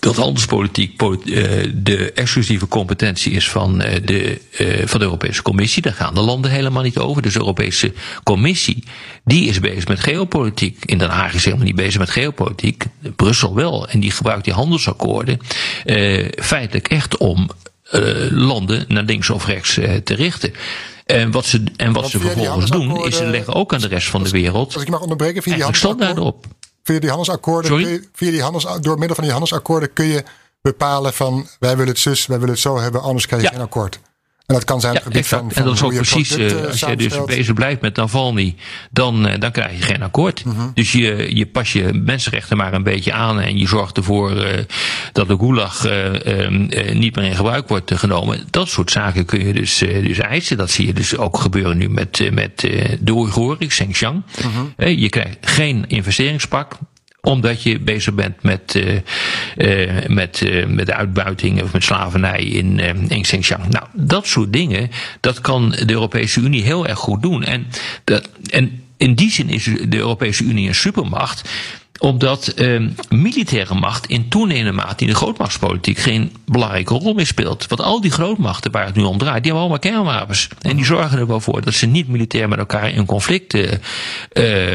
[0.05, 5.43] dat handelspolitiek polit- eh, de exclusieve competentie is van, eh, de, eh, van de Europese
[5.43, 5.83] Commissie.
[5.83, 7.23] Daar gaan de landen helemaal niet over.
[7.23, 7.93] Dus de Europese
[8.23, 8.85] Commissie
[9.25, 10.85] die is bezig met geopolitiek.
[10.85, 12.85] In Den Haag is helemaal niet bezig met geopolitiek.
[13.17, 13.89] Brussel wel.
[13.89, 15.39] En die gebruikt die handelsakkoorden
[15.85, 17.51] eh, feitelijk echt om
[17.91, 20.53] eh, landen naar links of rechts eh, te richten.
[21.07, 23.89] En wat ze, en wat Want ze vervolgens doen, is ze leggen ook aan de
[23.89, 26.47] rest van de wereld als ik mag onderbreken, via die, op.
[26.85, 28.09] via die handelsakkoorden, Sorry?
[28.13, 30.25] via die handels, door middel van die handelsakkoorden kun je
[30.63, 33.55] bepalen van wij willen het zus, wij willen het zo hebben, anders krijg je Ja.
[33.55, 33.99] geen akkoord.
[34.47, 36.61] En dat kan zijn op het gebied van, van en dat is ook precies, producten
[36.61, 38.55] eh, als je dus bezig blijft met Navalny,
[38.91, 40.45] dan, eh, dan krijg je geen akkoord.
[40.45, 40.69] Mhm.
[40.75, 44.65] Dus je, je pas je mensenrechten maar een beetje aan en je zorgt ervoor eh,
[45.13, 48.47] dat de gulag eh, eh, eh, niet meer in gebruik wordt eh, genomen.
[48.51, 50.57] Dat soort zaken kun je dus, eh, dus eisen.
[50.57, 54.23] Dat zie je dus ook gebeuren nu met, eh, met eh, de Oeigoeren, Xinjiang.
[54.77, 56.79] Eh, je krijgt geen investeringspak
[57.25, 58.97] omdat je bezig bent met, eh,
[59.57, 63.69] eh, met, eh, met uitbuiting of met slavernij in, in Xinjiang.
[63.69, 67.45] Nou, dat soort dingen, dat kan de Europese Unie heel erg goed doen.
[67.45, 67.67] En,
[68.05, 71.49] dat, en in die zin is de Europese Unie een supermacht
[72.05, 77.67] omdat eh, militaire macht in toenemende mate in de grootmachtspolitiek geen belangrijke rol meer speelt.
[77.69, 80.49] Want al die grootmachten waar het nu om draait, die hebben allemaal kernwapens.
[80.61, 83.73] En die zorgen er wel voor dat ze niet militair met elkaar in conflict eh,
[84.33, 84.75] eh,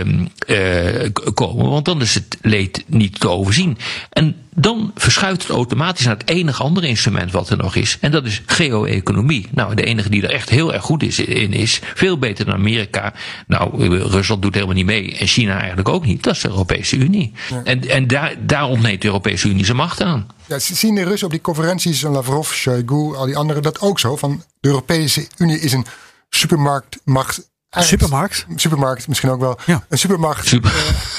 [1.03, 1.69] eh, komen.
[1.69, 3.77] Want dan is het leed niet te overzien.
[4.09, 7.97] En dan verschuift het automatisch naar het enige andere instrument wat er nog is.
[8.01, 9.47] En dat is geo-economie.
[9.51, 12.53] Nou, de enige die er echt heel erg goed is, in is, veel beter dan
[12.53, 13.14] Amerika.
[13.47, 15.18] Nou, Rusland doet helemaal niet mee.
[15.18, 16.24] En China eigenlijk ook niet.
[16.24, 17.34] Dat is de Europese Unie.
[17.64, 20.28] En, en daar, daar ontneemt de Europese Unie zijn macht aan.
[20.45, 24.16] Ja, zien de Russen op die conferenties, Lavrov, Shoigu, al die anderen, dat ook zo?
[24.16, 25.86] Van de Europese Unie is een
[26.30, 27.49] supermarktmacht.
[27.70, 28.45] Eigenlijk- Supermarkt.
[28.55, 29.59] Supermarkt misschien ook wel.
[29.65, 29.84] Ja.
[29.89, 30.47] Een supermacht.
[30.47, 30.72] Super.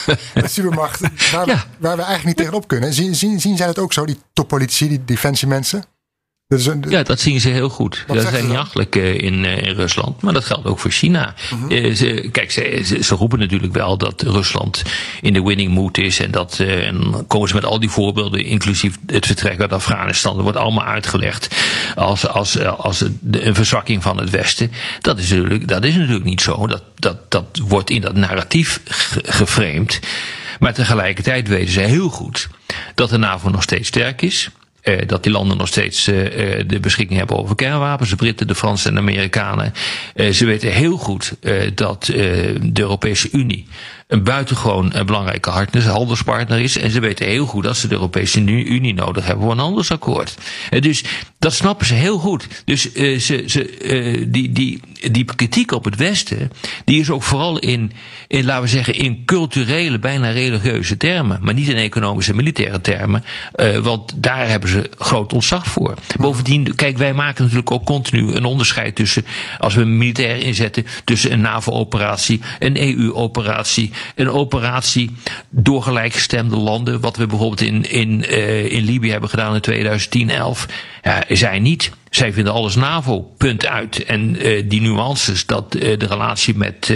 [0.07, 1.01] eh, een supermacht
[1.33, 1.55] waar, Ja.
[1.55, 2.93] we, waar we eigenlijk niet tegenop kunnen.
[2.93, 5.85] Zien, zien, zien zij dat ook zo, die toppolitici, die defensiemensen?
[6.51, 8.05] Is een, Ja, dat zien ze heel goed.
[8.07, 8.57] Dat zijn ze niet dan?
[8.61, 10.23] achtelijk eh, in, eh, in Rusland.
[10.23, 11.35] Maar dat geldt ook voor China.
[11.55, 11.71] Mhm.
[11.71, 14.83] Eh, ze, kijk, ze, ze, ze roepen natuurlijk wel dat Rusland
[15.21, 16.19] in de winning mood is.
[16.21, 19.73] En, dat, eh, en dan komen ze met al die voorbeelden, inclusief het vertrek uit
[19.73, 20.35] Afghanistan.
[20.35, 21.55] Dat wordt allemaal uitgelegd
[21.95, 24.73] als, als, eh, als een verzwakking van het Westen.
[25.01, 26.67] Dat is natuurlijk, dat is natuurlijk niet zo.
[26.67, 30.01] Dat, dat, dat wordt in dat narratief ge- geframed.
[30.61, 32.49] Maar tegelijkertijd weten ze heel goed
[32.95, 34.49] dat de NAVO nog steeds sterk is.
[34.81, 36.17] Eh, dat die landen nog steeds eh,
[36.67, 38.11] de beschikking hebben over kernwapens.
[38.11, 39.73] De Britten, de Fransen en de Amerikanen.
[40.15, 41.35] Eh, ze weten heel goed
[41.75, 43.67] dat de Europese Unie
[44.11, 46.79] een buitengewoon eh, belangrijke partner, handelspartner is.
[46.79, 50.35] En ze weten heel goed dat ze de Europese Unie nodig hebben voor een handelsakkoord.
[50.71, 51.05] Eh, dus
[51.39, 52.47] dat snappen ze heel goed.
[52.65, 54.81] Dus eh, ze, ze, die, die,
[55.11, 56.51] die kritiek op het Westen,
[56.85, 57.93] die is ook vooral in,
[58.29, 61.39] in, laten we zeggen, in culturele, bijna religieuze termen.
[61.43, 63.25] Maar niet in economische, militaire termen.
[63.83, 65.95] Want daar hebben ze groot ontzag voor.
[66.17, 69.25] Bovendien, kijk, wij maken natuurlijk ook continu een onderscheid tussen,
[69.59, 75.11] als we militair inzetten, tussen een NAVO-operatie, een EU-operatie, een operatie
[75.49, 80.31] door gelijkgestemde landen, wat we bijvoorbeeld in, in, eh, in Libië hebben gedaan in 2010,
[80.31, 80.67] 11.
[81.03, 81.91] Ja, zij niet.
[82.11, 84.05] Zij vinden alles NAVO, punt uit.
[84.05, 86.93] En eh, die nuances dat eh, de relatie met,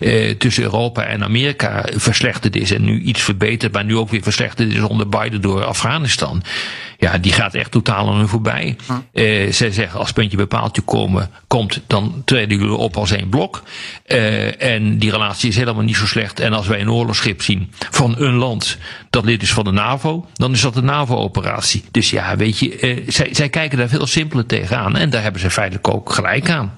[0.00, 4.22] eh, tussen Europa en Amerika verslechterd is en nu iets verbeterd, maar nu ook weer
[4.22, 6.42] verslechterd is onder Biden door Afghanistan.
[7.02, 8.76] Ja, die gaat echt totaal aan hun voorbij.
[9.12, 13.62] Eh, zij zeggen als puntje bepaaltje komen, komt, dan treden jullie op als één blok.
[14.58, 16.40] En die relatie is helemaal niet zo slecht.
[16.40, 18.78] En als wij een oorlogsschip zien van een land
[19.10, 21.84] dat lid is van de NAVO, dan is dat een NAVO-operatie.
[21.90, 24.96] Dus ja, weet je, zij, zij kijken daar veel simpeler tegenaan.
[24.96, 26.74] En daar hebben ze feitelijk ook gelijk aan.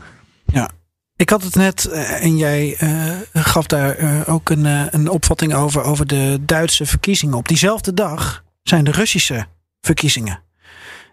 [0.46, 0.70] Ja.
[1.16, 5.55] Ik had het net eh, en jij eh, gaf daar eh, ook een, een opvatting
[5.55, 7.34] over, over de Duitse verkiezingen.
[7.34, 9.46] Op diezelfde dag zijn de Russische
[9.80, 10.42] verkiezingen.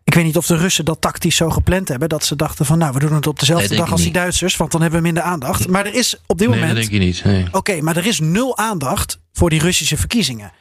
[0.03, 2.09] Ik weet niet of de Russen dat tactisch zo gepland hebben.
[2.09, 4.11] Dat ze dachten van nou, we doen het op dezelfde Nee, dag als die.
[4.11, 4.57] Duitsers.
[4.57, 5.67] Want dan hebben we minder aandacht.
[5.67, 6.89] Maar er is op dit Nee, dat moment...
[6.89, 7.23] denk je niet.
[7.23, 7.47] Nee.
[7.51, 10.51] Oké, maar er is nul aandacht voor die Russische verkiezingen.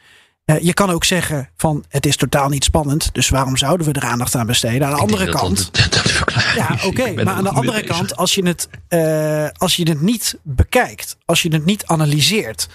[0.51, 3.09] Eh, je kan ook zeggen van het is totaal niet spannend.
[3.13, 4.87] Dus waarom zouden we er aandacht aan besteden?
[4.87, 5.57] Aan de andere kant...
[5.57, 7.23] Dat, dat, dat de verklaring Ja, oké.
[7.23, 7.95] Maar aan de andere bezig.
[7.95, 12.67] kant, als je, het, eh, als je het niet bekijkt, als je het niet analyseert,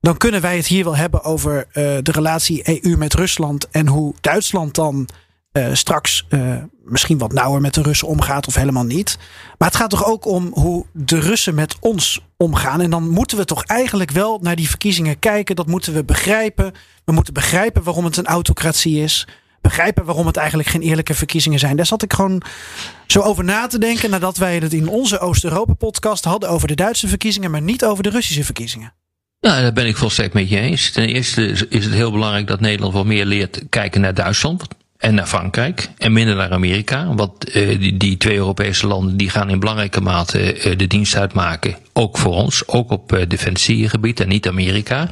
[0.00, 3.86] dan kunnen wij het hier wel hebben over eh, de relatie EU met Rusland en
[3.86, 5.08] hoe Duitsland dan
[5.52, 9.18] eh, straks eh, misschien wat nauwer met de Russen omgaat of helemaal niet.
[9.58, 12.80] Maar het gaat toch ook om hoe de Russen met ons omgaan.
[12.80, 15.56] En dan moeten we toch eigenlijk wel naar die verkiezingen kijken.
[15.56, 16.72] Dat moeten we begrijpen.
[17.04, 19.26] We moeten begrijpen waarom het een autocratie is.
[19.60, 21.76] Begrijpen waarom het eigenlijk geen eerlijke verkiezingen zijn.
[21.76, 22.42] Daar zat ik gewoon
[23.06, 24.10] zo over na te denken.
[24.10, 27.50] Nadat wij het in onze Oost-Europa-podcast hadden over de Duitse verkiezingen.
[27.50, 28.92] Maar niet over de Russische verkiezingen.
[29.40, 30.90] Ja, daar ben ik volstrekt met je eens.
[30.90, 34.66] Ten eerste is het heel belangrijk dat Nederland wat meer leert kijken naar Duitsland
[35.00, 37.14] en naar Frankrijk en minder naar Amerika.
[37.14, 41.16] Want eh, die, die twee Europese landen die gaan in belangrijke mate eh, de dienst
[41.16, 41.76] uitmaken.
[41.92, 45.08] Ook voor ons, ook op eh, defensiegebied en niet Amerika.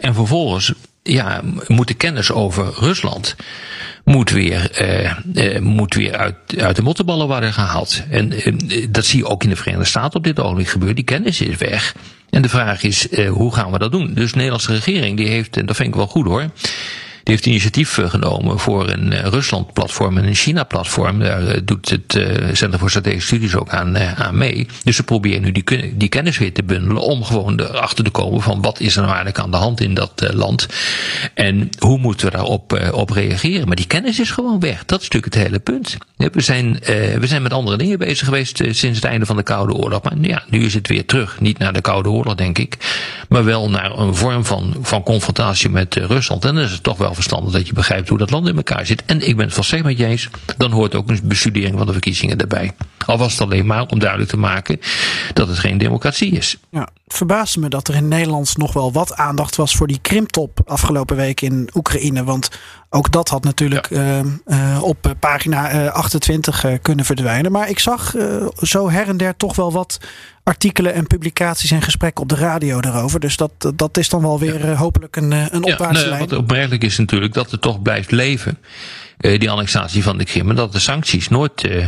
[0.00, 0.72] En vervolgens
[1.02, 3.36] ja, moet de kennis over Rusland
[4.04, 4.70] moet weer,
[5.60, 8.02] moet weer uit, uit de mottenballen worden gehaald.
[8.10, 8.32] En
[8.90, 10.96] dat zie je ook in de Verenigde Staten op dit ogenblik gebeuren.
[10.96, 11.94] Die kennis is weg.
[12.30, 14.14] En de vraag is, hoe gaan we dat doen?
[14.14, 16.50] Dus de Nederlandse regering, die heeft, en dat vind ik wel goed hoor,
[17.30, 21.18] die heeft initiatief genomen voor een Rusland-platform en een China-platform.
[21.18, 22.12] Daar doet het
[22.52, 24.66] Centrum voor Strategische Studies ook aan, aan mee.
[24.84, 28.40] Dus ze proberen nu die, die kennis weer te bundelen om gewoon erachter te komen
[28.42, 30.66] van wat is er nou eigenlijk aan de hand in dat land.
[31.34, 33.66] En hoe moeten we daarop op reageren.
[33.66, 34.84] Maar die kennis is gewoon weg.
[34.84, 35.96] Dat is natuurlijk het hele punt.
[36.16, 36.78] We zijn,
[37.20, 40.02] we zijn met andere dingen bezig geweest sinds het einde van de Koude Oorlog.
[40.02, 41.40] Maar ja, nu is het weer terug.
[41.40, 42.76] Niet naar de Koude Oorlog, denk ik.
[43.28, 46.44] Maar wel naar een vorm van, van confrontatie met Rusland.
[46.44, 49.04] En dan is het toch wel dat je begrijpt hoe dat land in elkaar zit.
[49.04, 50.28] En ik ben het volstrekt met je.
[50.56, 52.72] Dan hoort ook een bestudering van de verkiezingen erbij.
[53.06, 54.80] Al was het alleen maar om duidelijk te maken
[55.32, 56.56] dat het geen democratie is.
[56.70, 60.60] Ja, verbaasde me dat er in Nederland nog wel wat aandacht was voor die Krimtop
[60.64, 62.24] afgelopen week in Oekraïne.
[62.24, 62.50] Want
[62.90, 64.22] ook dat had natuurlijk ja.
[64.46, 67.52] uh, op pagina 28 kunnen verdwijnen.
[67.52, 68.14] Maar ik zag
[68.56, 70.00] zo her en der toch wel wat
[70.42, 73.20] artikelen en publicaties en gesprekken op de radio daarover.
[73.20, 74.74] Dus dat, dat is dan wel weer ja.
[74.74, 76.28] hopelijk een, een opwaartse ja, lijn.
[76.28, 78.58] Wat opmerkelijk is natuurlijk dat het toch blijft leven.
[79.20, 80.50] Uh, die annexatie van de Krim.
[80.50, 81.86] En dat de sancties nooit uh,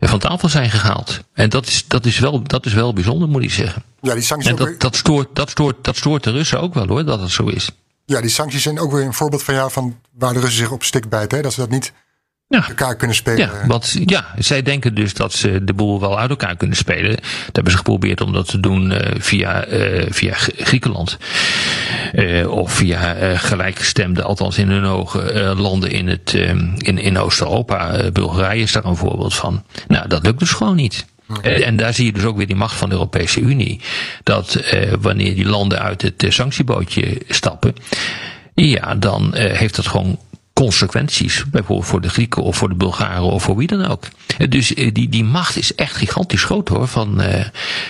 [0.00, 1.20] van tafel zijn gehaald.
[1.34, 3.82] En dat is, dat, is wel, dat is wel bijzonder, moet ik zeggen.
[4.00, 6.86] Ja, die sancties en dat, dat, stoort, dat, stoort, dat stoort de Russen ook wel
[6.86, 7.70] hoor, dat het zo is.
[8.04, 10.70] Ja, die sancties zijn ook weer een voorbeeld van jou van waar de Russen zich
[10.70, 11.36] op stik bijten.
[11.36, 11.42] Hè?
[11.42, 11.92] Dat ze dat niet
[12.52, 12.68] ja.
[12.68, 13.38] elkaar kunnen spelen.
[13.38, 17.16] Ja, want, ja, zij denken dus dat ze de boel wel uit elkaar kunnen spelen.
[17.16, 21.18] Dat hebben ze geprobeerd om dat te doen uh, via, uh, via Griekenland.
[22.12, 26.32] Uh, of via gelijkgestemde, althans in hun ogen, landen in, het,
[26.76, 28.10] in, in Oost-Europa.
[28.12, 29.64] Bulgarije is daar een voorbeeld van.
[29.88, 31.04] Nou, dat lukt dus gewoon niet.
[31.42, 33.80] En daar zie je dus ook weer die macht van de Europese Unie.
[34.22, 37.74] Dat eh, wanneer die landen uit het sanctiebootje stappen,
[38.54, 40.18] ja, dan eh, heeft dat gewoon
[40.62, 41.44] consequenties.
[41.50, 44.04] Bijvoorbeeld voor de Grieken of voor de Bulgaren of voor wie dan ook.
[44.48, 47.44] Dus die, die macht is echt gigantisch groot hoor van, uh,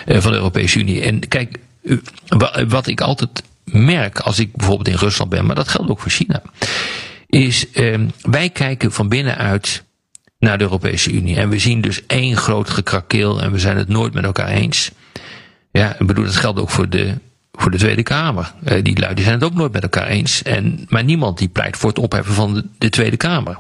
[0.07, 1.03] van de Europese Unie.
[1.03, 1.59] En kijk,
[2.69, 6.11] wat ik altijd merk als ik bijvoorbeeld in Rusland ben, maar dat geldt ook voor
[6.11, 6.43] China,
[7.27, 9.85] is uh, wij kijken van binnenuit
[10.39, 11.37] naar de Europese Unie.
[11.37, 14.91] En we zien dus één groot gekrakeel en we zijn het nooit met elkaar eens.
[15.73, 17.19] Ja, ik bedoel, dat geldt ook voor de
[17.53, 18.53] voor de Tweede Kamer.
[18.65, 20.43] Uh, die lui zijn het ook nooit met elkaar eens.
[20.43, 23.59] En, maar niemand die pleit voor het opheffen van de, de Tweede Kamer.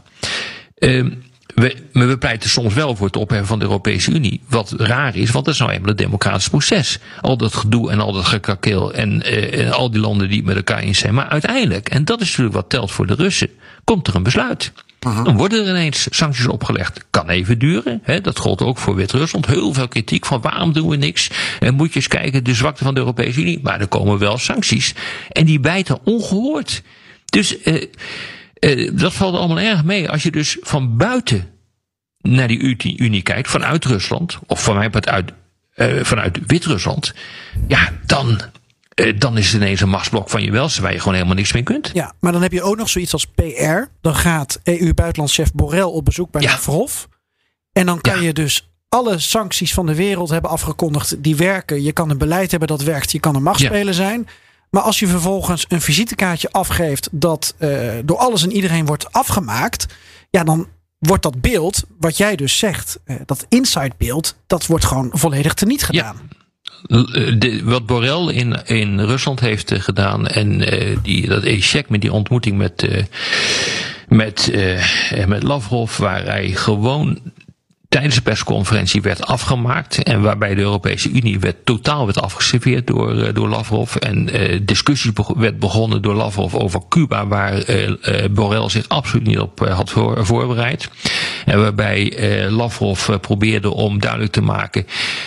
[0.78, 1.10] Uh,
[1.54, 4.40] we, maar we pleiten soms wel voor het opheffen van de Europese Unie.
[4.48, 6.98] Wat raar is, want dat is nou eenmaal het democratisch proces.
[7.20, 10.46] Al dat gedoe en al dat gekakeel en, uh, en al die landen die het
[10.46, 11.14] met elkaar eens zijn.
[11.14, 13.50] Maar uiteindelijk, en dat is natuurlijk wat telt voor de Russen,
[13.84, 14.72] komt er een besluit.
[15.06, 15.24] Uh-huh.
[15.24, 17.04] Dan worden er ineens sancties opgelegd.
[17.10, 18.00] Kan even duren.
[18.02, 18.20] Hè?
[18.20, 19.46] Dat gold ook voor Wit-Rusland.
[19.46, 21.30] Heel veel kritiek van waarom doen we niks.
[21.60, 23.60] En moet je eens kijken, de zwakte van de Europese Unie.
[23.62, 24.94] Maar er komen wel sancties.
[25.28, 26.82] En die bijten ongehoord.
[27.24, 27.82] Dus uh,
[28.60, 30.10] uh, dat valt allemaal erg mee.
[30.10, 31.50] Als je dus van buiten
[32.18, 34.90] naar die Unie kijkt, vanuit Rusland, of van mij
[35.74, 37.14] uh, vanuit Wit-Rusland,
[37.68, 38.40] ja, dan
[39.00, 41.52] uh, dan is het ineens een machtsblok van je welste waar je gewoon helemaal niks
[41.52, 41.90] mee kunt.
[41.92, 43.80] Ja, maar dan heb je ook nog zoiets als PR.
[44.00, 46.50] Dan gaat EU-buitenlandchef Borrell op bezoek bij ja.
[46.50, 47.04] Lavrov.
[47.72, 48.26] En dan kan ja.
[48.26, 51.82] je dus alle sancties van de wereld hebben afgekondigd die werken.
[51.82, 53.12] Je kan een beleid hebben dat werkt.
[53.12, 53.92] Je kan een machtspeler ja.
[53.92, 54.28] zijn.
[54.70, 59.86] Maar als je vervolgens een visitekaartje afgeeft dat uh, door alles en iedereen wordt afgemaakt.
[60.30, 60.68] Ja, dan
[60.98, 65.54] wordt dat beeld, wat jij dus zegt, uh, dat inside beeld, dat wordt gewoon volledig
[65.54, 66.16] teniet gedaan.
[66.30, 66.41] Ja.
[67.38, 72.00] De, wat Borrell in, in Rusland heeft uh, gedaan en uh, die, dat echec met
[72.00, 73.02] die ontmoeting met, uh,
[74.08, 74.52] met,
[75.26, 77.18] met Lavrov, waar hij gewoon
[77.92, 80.02] tijdens de persconferentie werd afgemaakt.
[80.02, 83.96] En waarbij de Europese Unie werd, totaal werd afgeserveerd door, door Lavrov.
[83.96, 87.92] En uh, discussies werd begonnen door Lavrov over Cuba, waar uh,
[88.30, 90.90] Borrell zich absoluut niet op had voor, voorbereid.
[91.44, 92.12] En waarbij
[92.50, 94.86] Lavrov probeerde om duidelijk te maken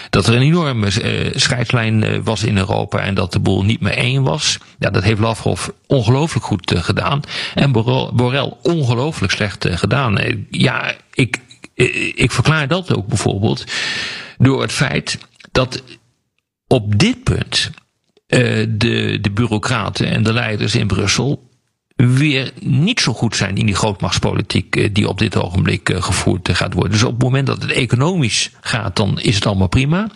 [0.09, 0.87] dat er een enorme
[1.35, 4.57] scheidslijn was in Europa en dat de boel niet meer één was.
[4.79, 7.21] Ja, dat heeft Lavrov ongelooflijk goed gedaan.
[7.55, 10.19] En Borrell, Borrell ongelooflijk slecht gedaan.
[10.49, 11.39] ja, ik,
[12.15, 13.63] ik verklaar dat ook bijvoorbeeld
[14.37, 15.17] door het feit
[15.51, 15.83] dat
[16.67, 17.71] op dit punt
[18.27, 21.49] uh, de, de bureaucraten en de leiders in Brussel
[21.95, 26.91] weer niet zo goed zijn in die grootmachtspolitiek die op dit ogenblik gevoerd gaat worden.
[26.91, 30.11] Dus op het moment dat het economisch gaat, dan is het allemaal prima.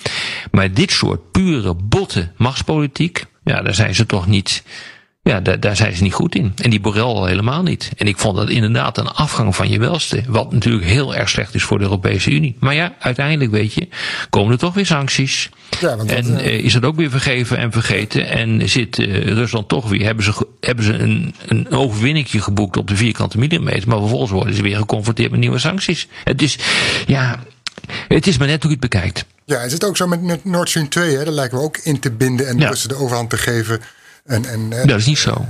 [0.52, 4.64] Maar dit soort pure botte machtspolitiek, ja, daar zijn ze toch niet
[5.30, 6.54] ja, daar, zijn ze niet goed in.
[6.56, 7.92] En die Borrell al helemaal niet.
[7.98, 10.24] En ik vond dat inderdaad een afgang van je welste.
[10.28, 12.56] Wat natuurlijk heel erg slecht is voor de Europese Unie.
[12.60, 13.88] Maar ja, uiteindelijk weet je,
[14.30, 15.50] komen er toch weer sancties.
[15.80, 18.30] Ja, want en dat, uh, is het ook weer vergeven en vergeten.
[18.30, 22.88] En zit uh, Rusland toch weer, hebben ze, hebben ze een, een overwinningje geboekt op
[22.88, 23.88] de vierkante millimeter.
[23.88, 26.08] Maar vervolgens worden ze weer geconfronteerd met nieuwe sancties.
[26.24, 26.58] Het is,
[27.08, 27.40] ja,
[28.08, 29.26] het is maar net hoe je het bekijkt.
[29.46, 31.18] Ja, is het ook zo met Nord Stream 2?
[31.18, 31.24] Hè?
[31.24, 32.68] Daar lijken we ook in te binden en ja.
[32.68, 33.82] Russen de overhand te geven.
[34.30, 35.46] En, en, dat is niet zo.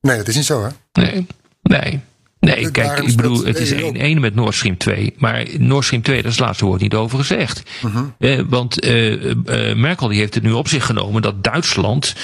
[0.00, 0.68] nee, dat is niet zo, hè?
[1.02, 1.26] Nee.
[1.62, 2.00] Nee.
[2.40, 5.14] Nee, kijk, ik bedoel, het is één ene met Nord Stream 2.
[5.18, 7.62] Maar Nord Stream 2, daar is het laatste woord niet over gezegd.
[7.82, 8.04] Mhm.
[8.18, 12.14] eh, want eh, eh, Merkel die heeft het nu op zich genomen dat Duitsland,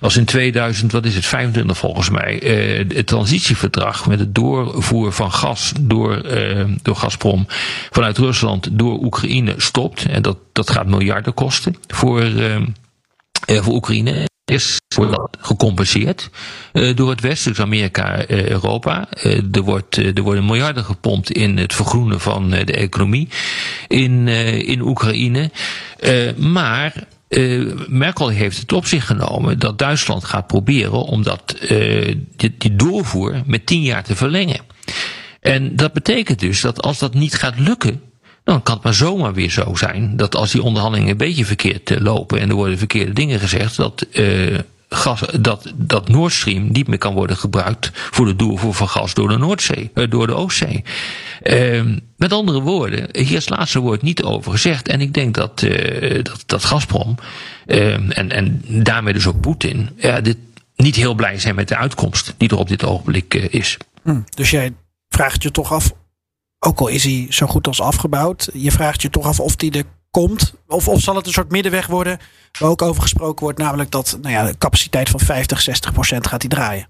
[0.00, 5.12] als in 2000, wat is het, 25 volgens mij, eh, het transitieverdrag met het doorvoer
[5.12, 7.46] van gas door, eh, door Gazprom
[7.90, 10.04] vanuit Rusland door Oekraïne stopt.
[10.06, 12.62] En dat, dat gaat miljarden kosten voor, eh, eh,
[13.62, 16.30] voor Oekraïne is wordt gecompenseerd
[16.72, 19.08] eh, door het Westen, dus Amerika, eh, Europa.
[19.10, 23.28] Eh, er, wordt, er worden miljarden gepompt in het vergroenen van de economie
[23.88, 25.50] in, in Oekraïne.
[26.36, 27.06] Maar
[27.88, 31.56] Merkel heeft het op zich genomen dat Duitsland gaat proberen om dat,
[32.58, 34.60] die doorvoer met tien jaar te verlengen.
[35.40, 38.00] En dat betekent dus dat als dat niet gaat lukken,
[38.44, 41.90] dan kan het maar zomaar weer zo zijn dat als die onderhandelingen een beetje verkeerd
[41.90, 46.72] eh, lopen en er worden verkeerde dingen gezegd, dat, eh, gas, dat, dat Nord Stream
[46.72, 50.26] niet meer kan worden gebruikt voor de doorvoer van gas door de Noordzee, eh, door
[50.26, 50.84] de Oostzee.
[51.42, 54.88] Ehm, met andere woorden, hier is het laatste woord niet over gezegd.
[54.88, 55.66] En ik denk dat,
[56.22, 57.14] dat, dat Gazprom
[57.66, 60.36] ehm, en, en daarmee dus ook Poetin ja, dit
[60.76, 63.76] niet heel blij zijn met de uitkomst die er op dit ogenblik is.
[64.02, 64.72] Hm, Dus jij
[65.08, 65.92] vraagt je toch af,
[66.64, 69.72] ook al is hij zo goed als afgebouwd, je vraagt je toch af of die
[69.72, 70.54] er komt.
[70.66, 72.18] Of, of zal het een soort middenweg worden,
[72.58, 76.26] waar ook over gesproken wordt, namelijk dat nou ja, de capaciteit van 50, 60 procent
[76.26, 76.88] gaat hij draaien.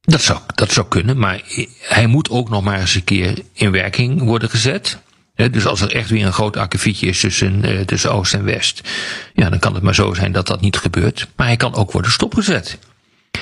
[0.00, 1.42] Dat zou, dat zou kunnen, maar
[1.80, 4.98] hij moet ook nog maar eens een keer in werking worden gezet.
[5.34, 8.88] Dus als er echt weer een groot akkefietje is tussen, eh, tussen Oost en West,
[9.34, 11.28] ja, dan kan het maar zo zijn dat dat niet gebeurt.
[11.36, 12.78] Maar hij kan ook worden stopgezet.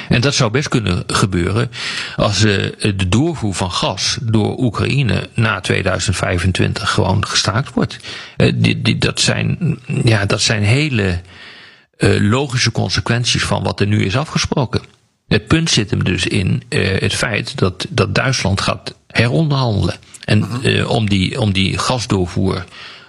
[0.08, 1.70] En dat zou best kunnen gebeuren
[2.16, 7.98] als eh, de doorvoer van gas door Oekraïne na 2025 gewoon gestaakt wordt.
[8.36, 8.52] Eh,
[8.98, 11.20] dat, zijn, ja, dat zijn hele
[11.96, 14.80] eh, logische consequenties van wat er nu is afgesproken.
[15.28, 19.94] Het punt zit hem dus in het feit dat, dat Duitsland gaat heronderhandelen.
[20.24, 22.64] En eh, om, die, om die gasdoorvoer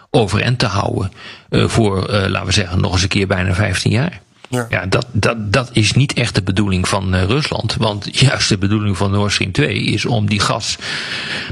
[0.09, 1.11] overeind te houden
[1.49, 4.21] voor, laten we zeggen, nog eens een keer bijna 15 jaar.
[4.47, 4.67] Ja.
[4.69, 7.75] Ja, dat, dat, dat is niet echt de bedoeling van eh, Rusland.
[7.75, 10.77] Want juist de bedoeling van Nord Stream 2 is om die gas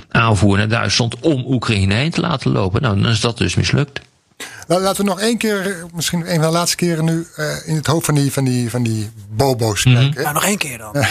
[0.10, 2.82] aanvoer naar Duitsland om Oekraïne heen te laten lopen.
[2.82, 4.00] Nou, dan is dat dus mislukt.
[4.68, 7.76] Nou, laten we nog één keer, misschien een van de laatste keren nu, eh, in
[7.76, 10.22] het hoofd van die, van die, van die bobo's kijken.
[10.22, 10.96] Nou, nog één keer dan.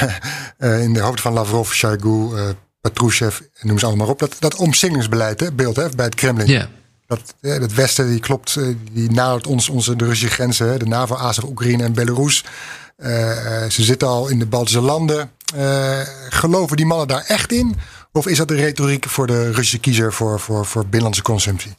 [0.58, 2.48] Eh, in de hoofd van Lavrov, Shoigu, eh
[2.80, 4.18] Patrushev, noem ze allemaal op.
[4.18, 6.46] Dat, dat omsingelingsbeleid, hè, beeld hè, bij het Kremlin.
[6.46, 6.68] Ja.
[7.06, 10.78] Dat, het Westen, die klopt, eh, die nadert ons, onze, de Russische grenzen.
[10.78, 12.44] De NAVO, ASAF, Oekraïne en Belarus.
[12.96, 15.30] Eh, eh, ze zitten al in de Baltische landen.
[16.28, 17.74] Geloven die mannen daar echt in?
[18.12, 21.76] Of is dat de retoriek voor de Russische kiezer voor, voor, voor binnenlandse consumptie?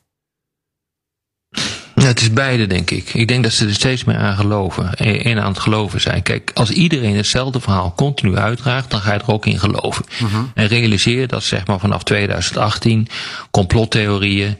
[1.96, 3.14] Ja, het is beide, denk ik.
[3.14, 4.94] Ik denk dat ze er steeds meer aan geloven.
[4.94, 6.24] En aan het geloven zijn.
[6.24, 10.06] Kijk, als iedereen hetzelfde verhaal continu uitdraagt, dan ga je er ook in geloven.
[10.54, 13.08] En realiseer dat, zeg maar, vanaf 2018
[13.52, 14.58] complottheorieën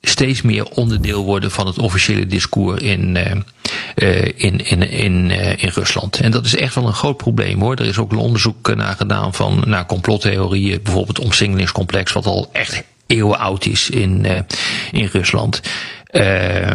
[0.00, 3.30] steeds meer onderdeel worden van het officiële discours in, eh,
[3.94, 6.20] eh, in, in, in, eh, in Rusland.
[6.20, 7.76] En dat is echt wel een groot probleem hoor.
[7.76, 10.82] Er is ook een onderzoek eh, naar gedaan van naar complottheorieën.
[10.82, 14.40] Bijvoorbeeld het omsingelingscomplex, wat al echt eeuwen oud is in, eh,
[14.92, 15.60] in Rusland.
[16.04, 16.74] Eh,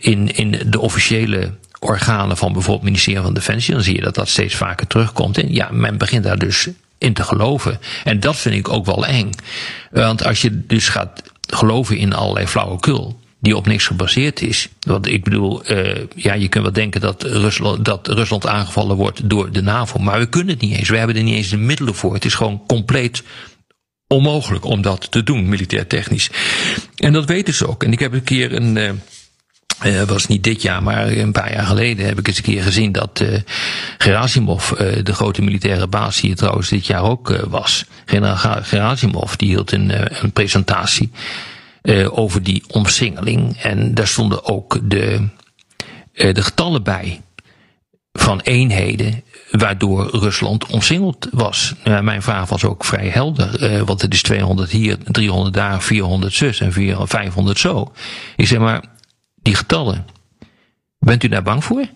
[0.00, 1.50] in, in de officiële
[1.80, 5.38] organen van bijvoorbeeld het ministerie van Defensie, dan zie je dat dat steeds vaker terugkomt.
[5.38, 7.78] En ja, men begint daar dus in te geloven.
[8.04, 9.30] En dat vind ik ook wel eng.
[9.90, 11.22] Want als je dus gaat
[11.54, 14.68] geloven in allerlei flauwekul, die op niks gebaseerd is.
[14.80, 19.30] Want ik bedoel, eh, ja, je kunt wel denken dat Rusland, dat Rusland aangevallen wordt
[19.30, 20.88] door de NAVO, maar we kunnen het niet eens.
[20.88, 22.14] We hebben er niet eens de middelen voor.
[22.14, 23.22] Het is gewoon compleet
[24.06, 26.30] onmogelijk om dat te doen, militair technisch.
[26.96, 27.82] En dat weten ze ook.
[27.82, 28.76] En ik heb een keer een.
[28.76, 28.90] eh
[29.80, 32.62] eh, was niet dit jaar, maar een paar jaar geleden heb ik eens een keer
[32.62, 33.40] gezien dat eh
[33.98, 39.34] Gerasimov, eh, de grote militaire baas, die hier trouwens dit jaar ook was, generaal Gerasimov,
[39.34, 41.10] die hield een, een presentatie
[42.10, 43.56] over die omsingeling.
[43.56, 45.28] En daar stonden ook de,
[46.12, 47.20] de getallen bij
[48.12, 51.74] van eenheden waardoor Rusland omsingeld was.
[51.84, 55.82] Nou, mijn vraag was ook vrij helder, eh, want het is 200 hier, 300 daar,
[55.82, 57.92] 400 zus en 400, 500 zo.
[58.36, 58.84] Ik zeg maar,
[59.48, 60.06] die getallen,
[60.98, 61.86] bent u daar bang voor?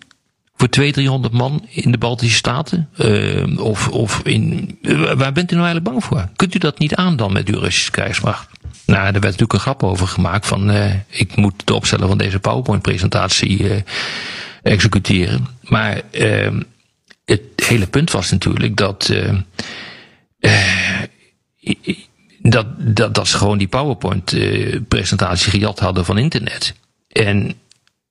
[0.55, 2.89] Voor 200, 300 man in de Baltische Staten?
[2.97, 6.29] Eh, of of in, eh, waar bent u nou eigenlijk bang voor?
[6.35, 8.47] Kunt u dat niet aan dan met uw Russische krijgsmacht?
[8.85, 12.17] Nou, er werd natuurlijk een grap over gemaakt van, eh, ik moet het opstellen van
[12.17, 13.83] deze PowerPoint-presentatie
[14.61, 15.47] executeren.
[15.61, 16.51] Maar eh,
[17.25, 19.13] het hele punt was natuurlijk dat,
[22.41, 26.73] dat, dat, dat ze gewoon die PowerPoint-presentatie gejat hadden van internet.
[27.13, 27.53] En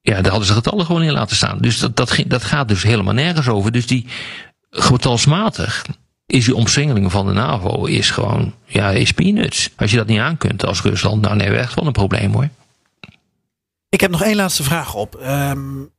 [0.00, 1.58] ja, daar hadden ze getallen gewoon in laten staan.
[1.58, 1.96] Dus dat,
[2.26, 3.72] dat, gaat dus helemaal nergens over.
[3.72, 4.06] Dus die
[4.70, 5.86] getalsmatig
[6.26, 9.70] is die omsingeling van de NAVO is gewoon, ja, is peanuts.
[9.76, 12.32] Als je dat niet aan kunt als Rusland, nou nee, we echt wel een probleem
[12.32, 12.48] hoor.
[13.88, 15.20] Ik heb nog één laatste vraag op.
[15.26, 15.90] Um,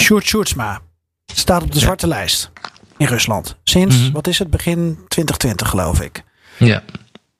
[0.00, 0.80] Sjoerd Sjoerdsma
[1.26, 2.50] staat op de zwarte lijst
[2.96, 3.56] in Rusland.
[3.64, 4.12] Sinds, mm -hmm.
[4.12, 6.22] wat is het, begin 2020 geloof ik.
[6.58, 6.82] Ja.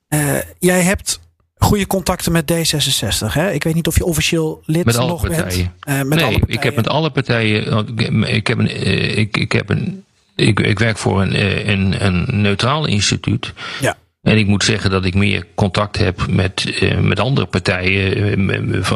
[0.09, 1.19] Uh, jij hebt
[1.59, 3.33] goede contacten met D66.
[3.33, 3.51] Hè?
[3.51, 5.71] Ik weet niet of je officieel lid met alle nog partijen.
[5.79, 5.99] bent.
[6.01, 6.57] Uh, met nee, alle partijen.
[6.57, 7.87] ik heb met alle partijen.
[8.27, 8.87] Ik heb een.
[8.87, 10.03] uh, Ik, ik, heb een
[10.35, 13.53] ik, ik werk voor een, een, een neutraal instituut.
[13.81, 13.97] Ja.
[14.21, 18.45] En ik moet zeggen dat ik meer contact heb met, met andere partijen,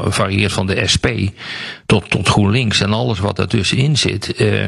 [0.08, 1.08] varieert van de SP
[1.86, 4.68] tot, tot GroenLinks en alles wat daartussenin zit, uh,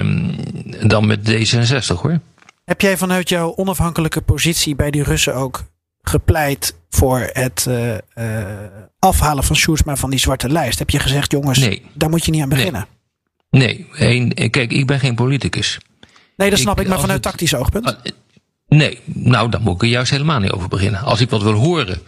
[0.87, 2.19] dan met D66 hoor.
[2.65, 5.63] Heb jij vanuit jouw onafhankelijke positie bij die Russen ook
[6.09, 7.93] gepleit voor het uh,
[8.99, 10.79] afhalen van Sjoerdsma van die zwarte lijst?
[10.79, 11.85] Heb je gezegd, jongens, nee.
[11.93, 12.87] daar moet je niet aan beginnen?
[13.49, 14.31] Nee, nee.
[14.35, 15.79] Een, kijk, ik ben geen politicus.
[16.37, 17.97] Nee, dat snap ik, ik maar vanuit het, tactisch oogpunt.
[18.67, 21.01] Nee, nou, dan moet ik er juist helemaal niet over beginnen.
[21.01, 22.01] Als ik wat wil horen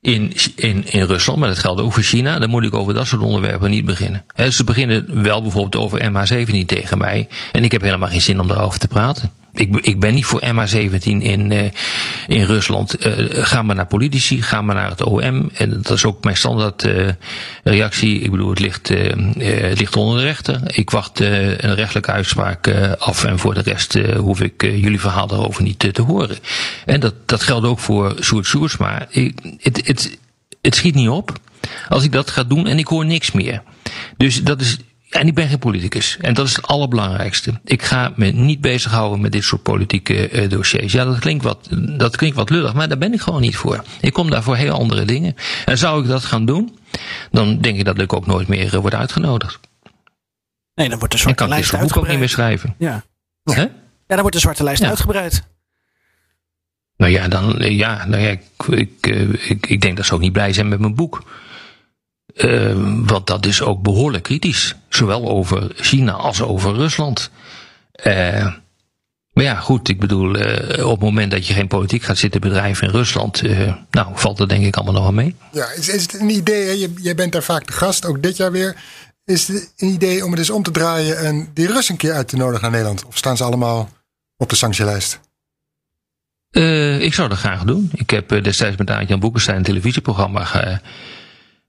[0.00, 3.06] in, in, in Rusland, maar dat geldt ook voor China, dan moet ik over dat
[3.06, 4.24] soort onderwerpen niet beginnen.
[4.34, 7.28] He, ze beginnen wel bijvoorbeeld over MH17 tegen mij.
[7.52, 9.32] En ik heb helemaal geen zin om daarover te praten.
[9.58, 11.62] Ik, ik ben niet voor MH17 in, uh,
[12.26, 13.06] in Rusland.
[13.06, 15.50] Uh, ga maar naar politici, ga maar naar het OM.
[15.54, 17.08] En dat is ook mijn standaard uh,
[17.64, 18.20] reactie.
[18.20, 18.88] Ik bedoel, het ligt,
[19.38, 20.60] het ligt onder de rechter.
[20.66, 23.24] Ik wacht een rechtelijke uitspraak af.
[23.24, 26.36] En voor de rest hoef ik jullie verhaal daarover niet te horen.
[26.84, 29.06] En dat, dat geldt ook voor Soert Soersma.
[29.10, 30.18] Het, het,
[30.62, 31.32] het schiet niet op
[31.88, 33.62] als ik dat ga doen en ik hoor niks meer.
[34.16, 34.78] Dus dat is
[35.10, 36.16] en ik ben geen politicus.
[36.20, 37.60] En dat is het allerbelangrijkste.
[37.64, 40.92] Ik ga me niet bezighouden met dit soort politieke uh, dossiers.
[40.92, 43.84] Ja, dat klinkt, wat, dat klinkt wat lullig, maar daar ben ik gewoon niet voor.
[44.00, 45.34] Ik kom daar voor heel andere dingen.
[45.64, 46.78] En zou ik dat gaan doen,
[47.30, 49.60] dan denk ik dat ik ook nooit meer uh, word uitgenodigd.
[50.74, 51.88] Nee, dan wordt de zwarte lijst uitgebreid.
[51.88, 52.74] Ik kan ook niet meer schrijven.
[52.78, 53.04] Ja.
[53.44, 53.70] Ja,
[54.06, 54.88] dan wordt de zwarte lijst ja.
[54.88, 55.42] uitgebreid.
[56.96, 59.06] Nou ja, dan, ja, nou ja ik, ik,
[59.48, 61.24] ik, ik denk dat ze ook niet blij zijn met mijn boek.
[62.34, 64.74] Uh, want dat is ook behoorlijk kritisch.
[64.88, 67.30] Zowel over China als over Rusland.
[68.04, 68.54] Uh,
[69.32, 72.40] maar ja, goed, ik bedoel, uh, op het moment dat je geen politiek gaat zitten
[72.40, 73.42] bedrijven in Rusland,
[73.90, 75.34] nou, valt dat denk ik allemaal nog wel mee.
[75.52, 76.88] Ja, is, is het een idee, hè?
[77.02, 78.76] Jij bent daar vaak de gast, ook dit jaar weer.
[79.24, 82.12] Is het een idee om het eens om te draaien en die Russen een keer
[82.12, 83.04] uit te nodigen naar Nederland?
[83.04, 83.88] Of staan ze allemaal
[84.36, 85.20] op de sanctielijst?
[87.00, 87.90] ik zou dat graag doen.
[87.94, 90.44] Ik heb destijds met Aart-Jan Boekenstein een televisieprogramma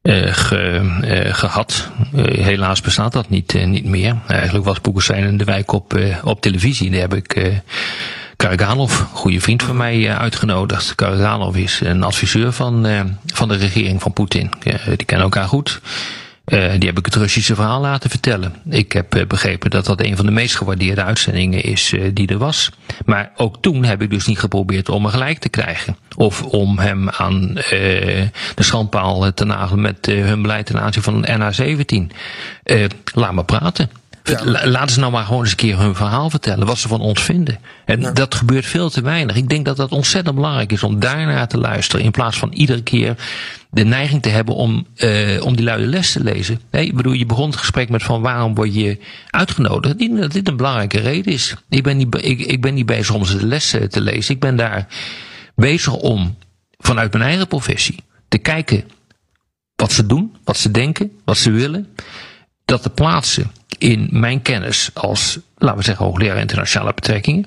[0.01, 1.89] ge, uh, ge, uh, gehad.
[2.15, 4.15] Uh, helaas bestaat dat niet, niet meer.
[4.27, 6.91] Eigenlijk was Boekestein in de wijk op, op televisie.
[6.91, 7.61] Daar heb ik
[8.35, 10.95] Karaganov, goede vriend van mij, uitgenodigd.
[10.95, 12.87] Karaganov is een adviseur van,
[13.25, 14.51] van de regering van Poetin.
[14.87, 15.81] die kennen elkaar goed.
[16.49, 18.53] Uh, die heb ik het Russische verhaal laten vertellen.
[18.69, 22.27] Ik heb uh, begrepen dat dat een van de meest gewaardeerde uitzendingen is uh, die
[22.27, 22.71] er was.
[23.05, 25.97] Maar ook toen heb ik dus niet geprobeerd om hem gelijk te krijgen.
[26.15, 32.15] Of om hem aan de schandpaal te nagelen met hun beleid ten aanzien van NH17.
[33.13, 33.98] laat me praten.
[34.29, 34.67] Ja.
[34.67, 36.67] Laten ze nou maar gewoon eens een keer hun verhaal vertellen.
[36.67, 37.59] Wat ze van ons vinden.
[37.85, 38.11] En ja.
[38.11, 39.35] dat gebeurt veel te weinig.
[39.35, 42.05] Ik denk dat dat ontzettend belangrijk is om daarnaar te luisteren.
[42.05, 43.15] In plaats van iedere keer
[43.69, 46.61] de neiging te hebben om, uh, om die luide les te lezen.
[46.71, 48.99] Nee, ik bedoel, je begon het gesprek met van waarom word je
[49.29, 49.93] uitgenodigd.
[49.93, 51.55] Ik denk dat dit een belangrijke reden is.
[51.69, 54.33] Ik ben niet, ik, ik ben niet bezig om ze de les te lezen.
[54.33, 54.87] Ik ben daar
[55.55, 56.37] bezig om
[56.77, 58.83] vanuit mijn eigen professie te kijken
[59.75, 61.87] wat ze doen, wat ze denken, wat ze willen.
[62.65, 67.45] Dat te plaatsen in mijn kennis als, laten we zeggen, hoogleraar internationale betrekkingen.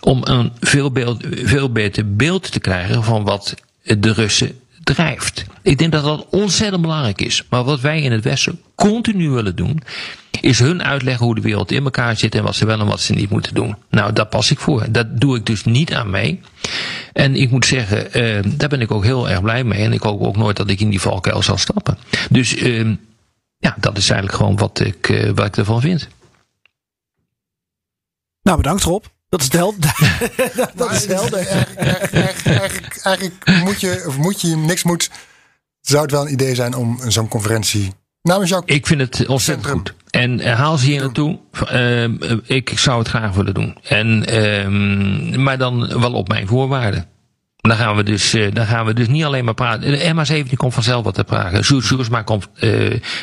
[0.00, 5.44] Om een veel, beeld, veel beter beeld te krijgen van wat de Russen drijft.
[5.62, 7.44] Ik denk dat dat ontzettend belangrijk is.
[7.50, 9.82] Maar wat wij in het Westen continu willen doen,
[10.40, 13.00] is hun uitleggen hoe de wereld in elkaar zit en wat ze wel en wat
[13.00, 13.76] ze niet moeten doen.
[13.90, 14.86] Nou, daar pas ik voor.
[14.90, 16.40] Dat doe ik dus niet aan mee.
[17.12, 19.84] En ik moet zeggen, uh, daar ben ik ook heel erg blij mee.
[19.84, 21.98] En ik hoop ook nooit dat ik in die valkuil zal stappen.
[22.30, 22.96] Dus uh,
[23.62, 26.08] ja, dat is eigenlijk gewoon wat ik, uh, wat ik ervan vind.
[28.42, 29.04] Nou, bedankt Rob.
[29.28, 30.20] Dat is helder.
[30.56, 31.46] dat, dat is helder.
[31.46, 35.10] Eigenlijk, eigenlijk, eigenlijk, moet je, of moet je niks moet.
[35.80, 37.92] Zou het wel een idee zijn om zo'n conferentie
[38.22, 38.62] namens jou.
[38.66, 39.94] Ik vind het ontzettend goed.
[40.10, 41.38] En uh, haal ze hier naartoe.
[41.72, 42.04] Uh,
[42.44, 43.78] ik zou het graag willen doen.
[43.82, 47.08] En, uh, maar dan wel op mijn voorwaarden.
[47.68, 49.90] Dan gaan we dus, uh, dan gaan we dus niet alleen maar praten.
[49.90, 51.64] De MA17 komt vanzelf wat te praten.
[51.64, 52.70] Soersma komt, uh,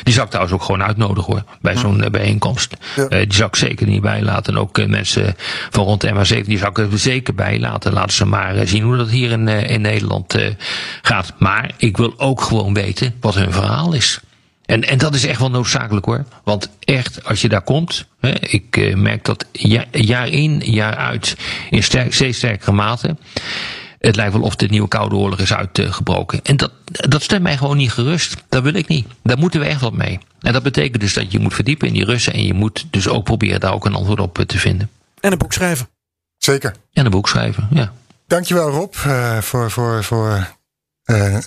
[0.02, 1.44] die zou ik trouwens ook gewoon uitnodigen hoor.
[1.60, 2.76] Bij zo'n uh, bijeenkomst.
[2.96, 3.08] Ja.
[3.08, 4.54] die zou ik zeker niet bijlaten.
[4.54, 5.34] En ook mensen
[5.70, 7.92] van rond de MA17, die zou ik er zeker bijlaten.
[7.92, 10.38] Laten ze maar zien hoe dat hier in, in Nederland
[11.02, 11.32] gaat.
[11.38, 14.20] Maar ik wil ook gewoon weten wat hun verhaal is.
[14.66, 16.24] En, en dat is echt wel noodzakelijk hoor.
[16.44, 21.36] Want echt, als je daar komt, hè, ik merk dat jaar, jaar in, jaar uit
[21.70, 23.16] in sterk, steeds sterkere mate.
[24.00, 26.40] Het lijkt wel of de nieuwe Koude Oorlog is uitgebroken.
[26.42, 28.36] En dat, dat stemt mij gewoon niet gerust.
[28.48, 29.06] Dat wil ik niet.
[29.22, 30.18] Daar moeten we echt wat mee.
[30.40, 32.32] En dat betekent dus dat je moet verdiepen in die Russen.
[32.32, 34.90] En je moet dus ook proberen daar ook een antwoord op te vinden.
[35.20, 35.88] En een boek schrijven.
[36.36, 36.74] Zeker.
[36.92, 37.92] En een boek schrijven, ja.
[38.26, 40.48] Dankjewel Rob uh, voor, voor, voor
[41.04, 41.38] uh,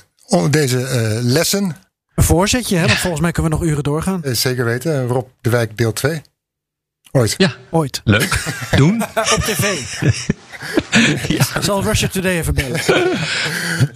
[0.50, 1.76] deze uh, lessen.
[2.16, 2.86] Een voorzetje, hè?
[2.86, 4.22] want volgens mij kunnen we nog uren doorgaan.
[4.24, 5.08] Zeker weten.
[5.08, 6.22] Rob de Wijk deel 2.
[7.12, 7.36] Ooit.
[7.38, 8.02] Ja, ooit.
[8.04, 8.44] Leuk.
[8.76, 9.04] Doen.
[9.36, 9.86] Op tv.
[11.38, 11.62] ja.
[11.62, 12.82] Zal Russia Today even bellen.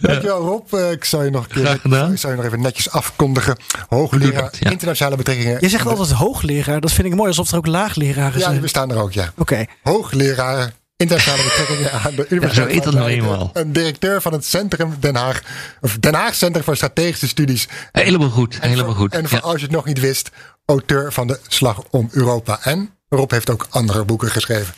[0.01, 0.73] Dankjewel Rob.
[0.91, 3.57] Ik zal je nog, een keer, ik zal je nog even netjes afkondigen.
[3.89, 4.69] Hoogleraar ja.
[4.69, 5.57] internationale betrekkingen.
[5.59, 6.79] Je zegt altijd hoogleraar.
[6.81, 8.51] Dat vind ik mooi, alsof er ook laagleraren Ja, zijn.
[8.51, 9.23] die bestaan er ook, ja.
[9.31, 9.41] Oké.
[9.41, 9.67] Okay.
[9.83, 13.49] Hoogleraar internationale betrekkingen aan de Ja, Universiteit zo heet dat van nou.
[13.53, 15.41] Een directeur van het Centrum Den Haag.
[15.81, 17.67] Of Den Haag Centrum voor Strategische Studies.
[17.91, 18.59] Helemaal goed.
[18.59, 19.13] En Helemaal voor- goed.
[19.13, 19.43] En voor Ja.
[19.43, 20.29] als je het nog niet wist,
[20.65, 22.59] auteur van de Slag om Europa.
[22.63, 24.73] En Rob heeft ook andere boeken geschreven.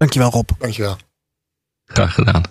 [0.00, 0.48] Dankjewel Rob.
[0.58, 0.96] Dankjewel.
[1.84, 2.42] Graag gedaan.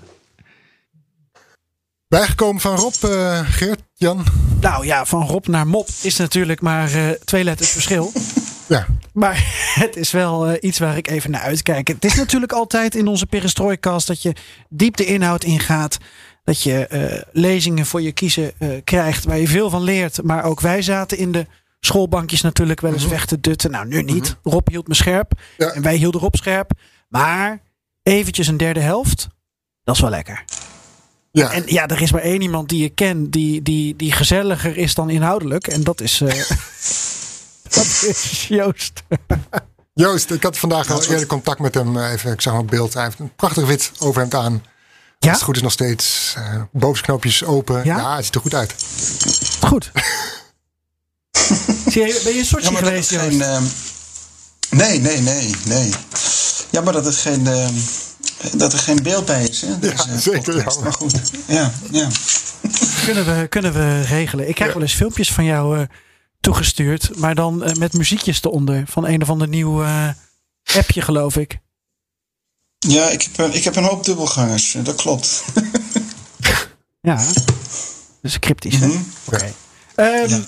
[2.08, 4.26] Bijgekomen van Rob, eh, Geert, Jan.
[4.60, 8.12] Nou ja, van Rob naar Mop is natuurlijk maar eh, twee letters verschil.
[8.68, 9.43] Ja, Maar
[9.84, 11.88] het is wel eh, iets waar ik even naar uitkijk.
[11.88, 14.34] Het is natuurlijk altijd in onze perestrooikast dat je
[14.70, 15.97] diep de inhoud ingaat.
[16.43, 20.24] Dat je eh, lezingen voor je kiezen eh, krijgt waar je veel van leert.
[20.24, 21.47] Maar ook wij zaten in de
[21.80, 23.72] schoolbankjes natuurlijk wel eens weg te dutten.
[23.72, 24.36] Nou, nu niet.
[24.43, 25.32] Rob hield me scherp.
[25.58, 25.68] Ja.
[25.68, 26.72] En wij hielden Rob scherp.
[27.10, 27.62] Maar
[28.03, 29.28] eventjes een derde helft,
[29.84, 30.43] dat is wel lekker.
[31.32, 31.51] ja.
[31.51, 34.93] En ja, er is maar één iemand die ik ken die, die, die gezelliger is
[34.93, 35.68] dan inhoudelijk.
[35.68, 36.28] En dat is, eh,
[37.76, 39.03] dat is Joost.
[39.93, 41.97] Joost, ik had vandaag al eerder contact met hem.
[41.97, 42.93] Even, ik zag een beeld.
[42.93, 44.64] Hij heeft een prachtig wit overhemd aan.
[45.20, 45.30] Ja?
[45.30, 46.34] Als het goed is nog steeds.
[46.38, 47.84] eh bovensknoopjes open.
[47.86, 47.97] Ja?
[47.97, 48.16] Ja?
[48.16, 48.76] het ziet er goed uit.
[49.68, 49.91] Goed.
[51.91, 53.30] Zie je, ben je een soortje Ja, geweest, het Joost?
[53.32, 53.41] geen.
[53.41, 53.64] ehm,
[54.70, 55.93] nee, nee, nee, nee.
[56.70, 57.47] Ja, maar dat het geen.
[57.47, 57.74] ehm,
[58.57, 59.61] dat er geen beeld bij is.
[59.61, 60.78] Hè, deze zeker, podcast.
[60.78, 60.84] ja.
[60.84, 61.13] Maar goed.
[61.47, 62.07] Ja, ja.
[63.05, 64.49] Kunnen, we, kunnen we regelen.
[64.49, 65.86] Ik krijg wel eens filmpjes van jou eh,
[66.39, 67.17] toegestuurd.
[67.17, 68.84] Maar dan eh, met muziekjes eronder.
[68.88, 70.07] Van een of ander nieuw eh,
[70.76, 71.57] appje, geloof ik.
[72.78, 74.76] ja ik, heb een, ik heb een hoop dubbelgangers.
[74.76, 75.43] eh, Dat klopt.
[77.01, 77.26] Ja.
[78.22, 78.88] Dus cryptisch, hè?
[78.88, 78.97] Mhm.
[79.26, 79.53] Oké.
[79.95, 80.39] Ehm, Ja.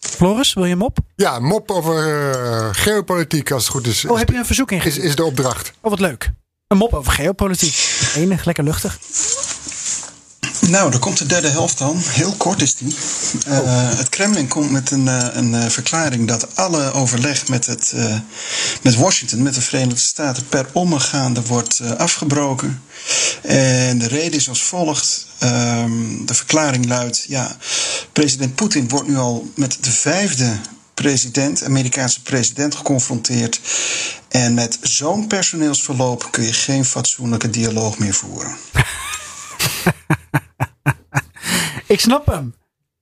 [0.00, 0.98] Floris, wil je hem op?
[1.16, 4.04] Ja, mop over eh, geopolitiek als het goed is.
[4.04, 5.06] Oh, heb je een verzoek is, ingestuurd?
[5.06, 5.72] is de opdracht.
[5.80, 6.30] Oh, wat leuk.
[6.66, 7.98] Een mop over geopolitiek.
[8.14, 8.98] Enig, lekker luchtig.
[10.68, 11.96] Nou, daar komt de derde helft dan.
[11.98, 12.94] Heel kort is die.
[13.46, 17.92] Eh, Het Kremlin komt met een, eh, een eh, verklaring dat alle overleg met, het,
[18.82, 22.82] met Washington, met de Verenigde Staten, per omgaande wordt afgebroken.
[23.42, 25.26] En de reden is als volgt.
[25.38, 27.56] Ehm, de verklaring luidt: ja,
[28.12, 30.56] president Poetin wordt nu al met de vijfde
[30.94, 33.60] president, Amerikaanse president, geconfronteerd.
[34.28, 38.56] En met zo'n personeelsverloop kun je geen fatsoenlijke dialoog meer voeren.
[41.88, 42.54] Ik snap hem.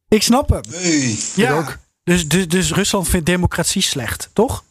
[0.08, 0.62] Ik snap hem.
[0.70, 1.18] Hey.
[1.34, 1.52] Ja.
[1.52, 1.78] ook.
[2.04, 4.64] Dus, dus, dus Rusland vindt democratie slecht, toch?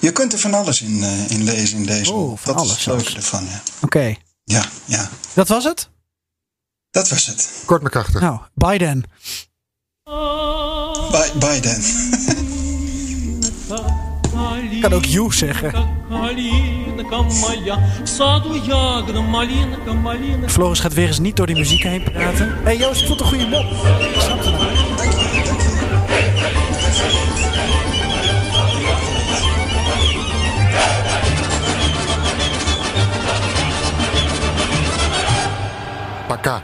[0.00, 2.12] Je kunt er van alles in, eh, in lezen in deze.
[2.12, 2.38] Oh, boek.
[2.38, 3.16] van dat alles is het leuke zelfs.
[3.32, 3.60] ervan, ja.
[3.80, 4.14] Oké.
[4.44, 5.10] Ja, ja.
[5.34, 5.88] Dat was het?
[6.90, 7.50] Dat was het.
[7.64, 8.20] Kort maar krachtig.
[8.20, 9.02] Nou, Biden.
[11.10, 11.82] Bi- Biden
[14.77, 15.73] Ik kan ook you zeggen.
[16.09, 20.49] Малинка моя, в саду ягода, малинка, малинка.
[20.49, 22.47] Floris gaat weer eens niet door die muziek heen praten.
[22.47, 23.71] Hé hey Joost, ik vond het een goede mop.
[23.99, 24.73] Ik snap het nou.
[36.27, 36.63] Paka.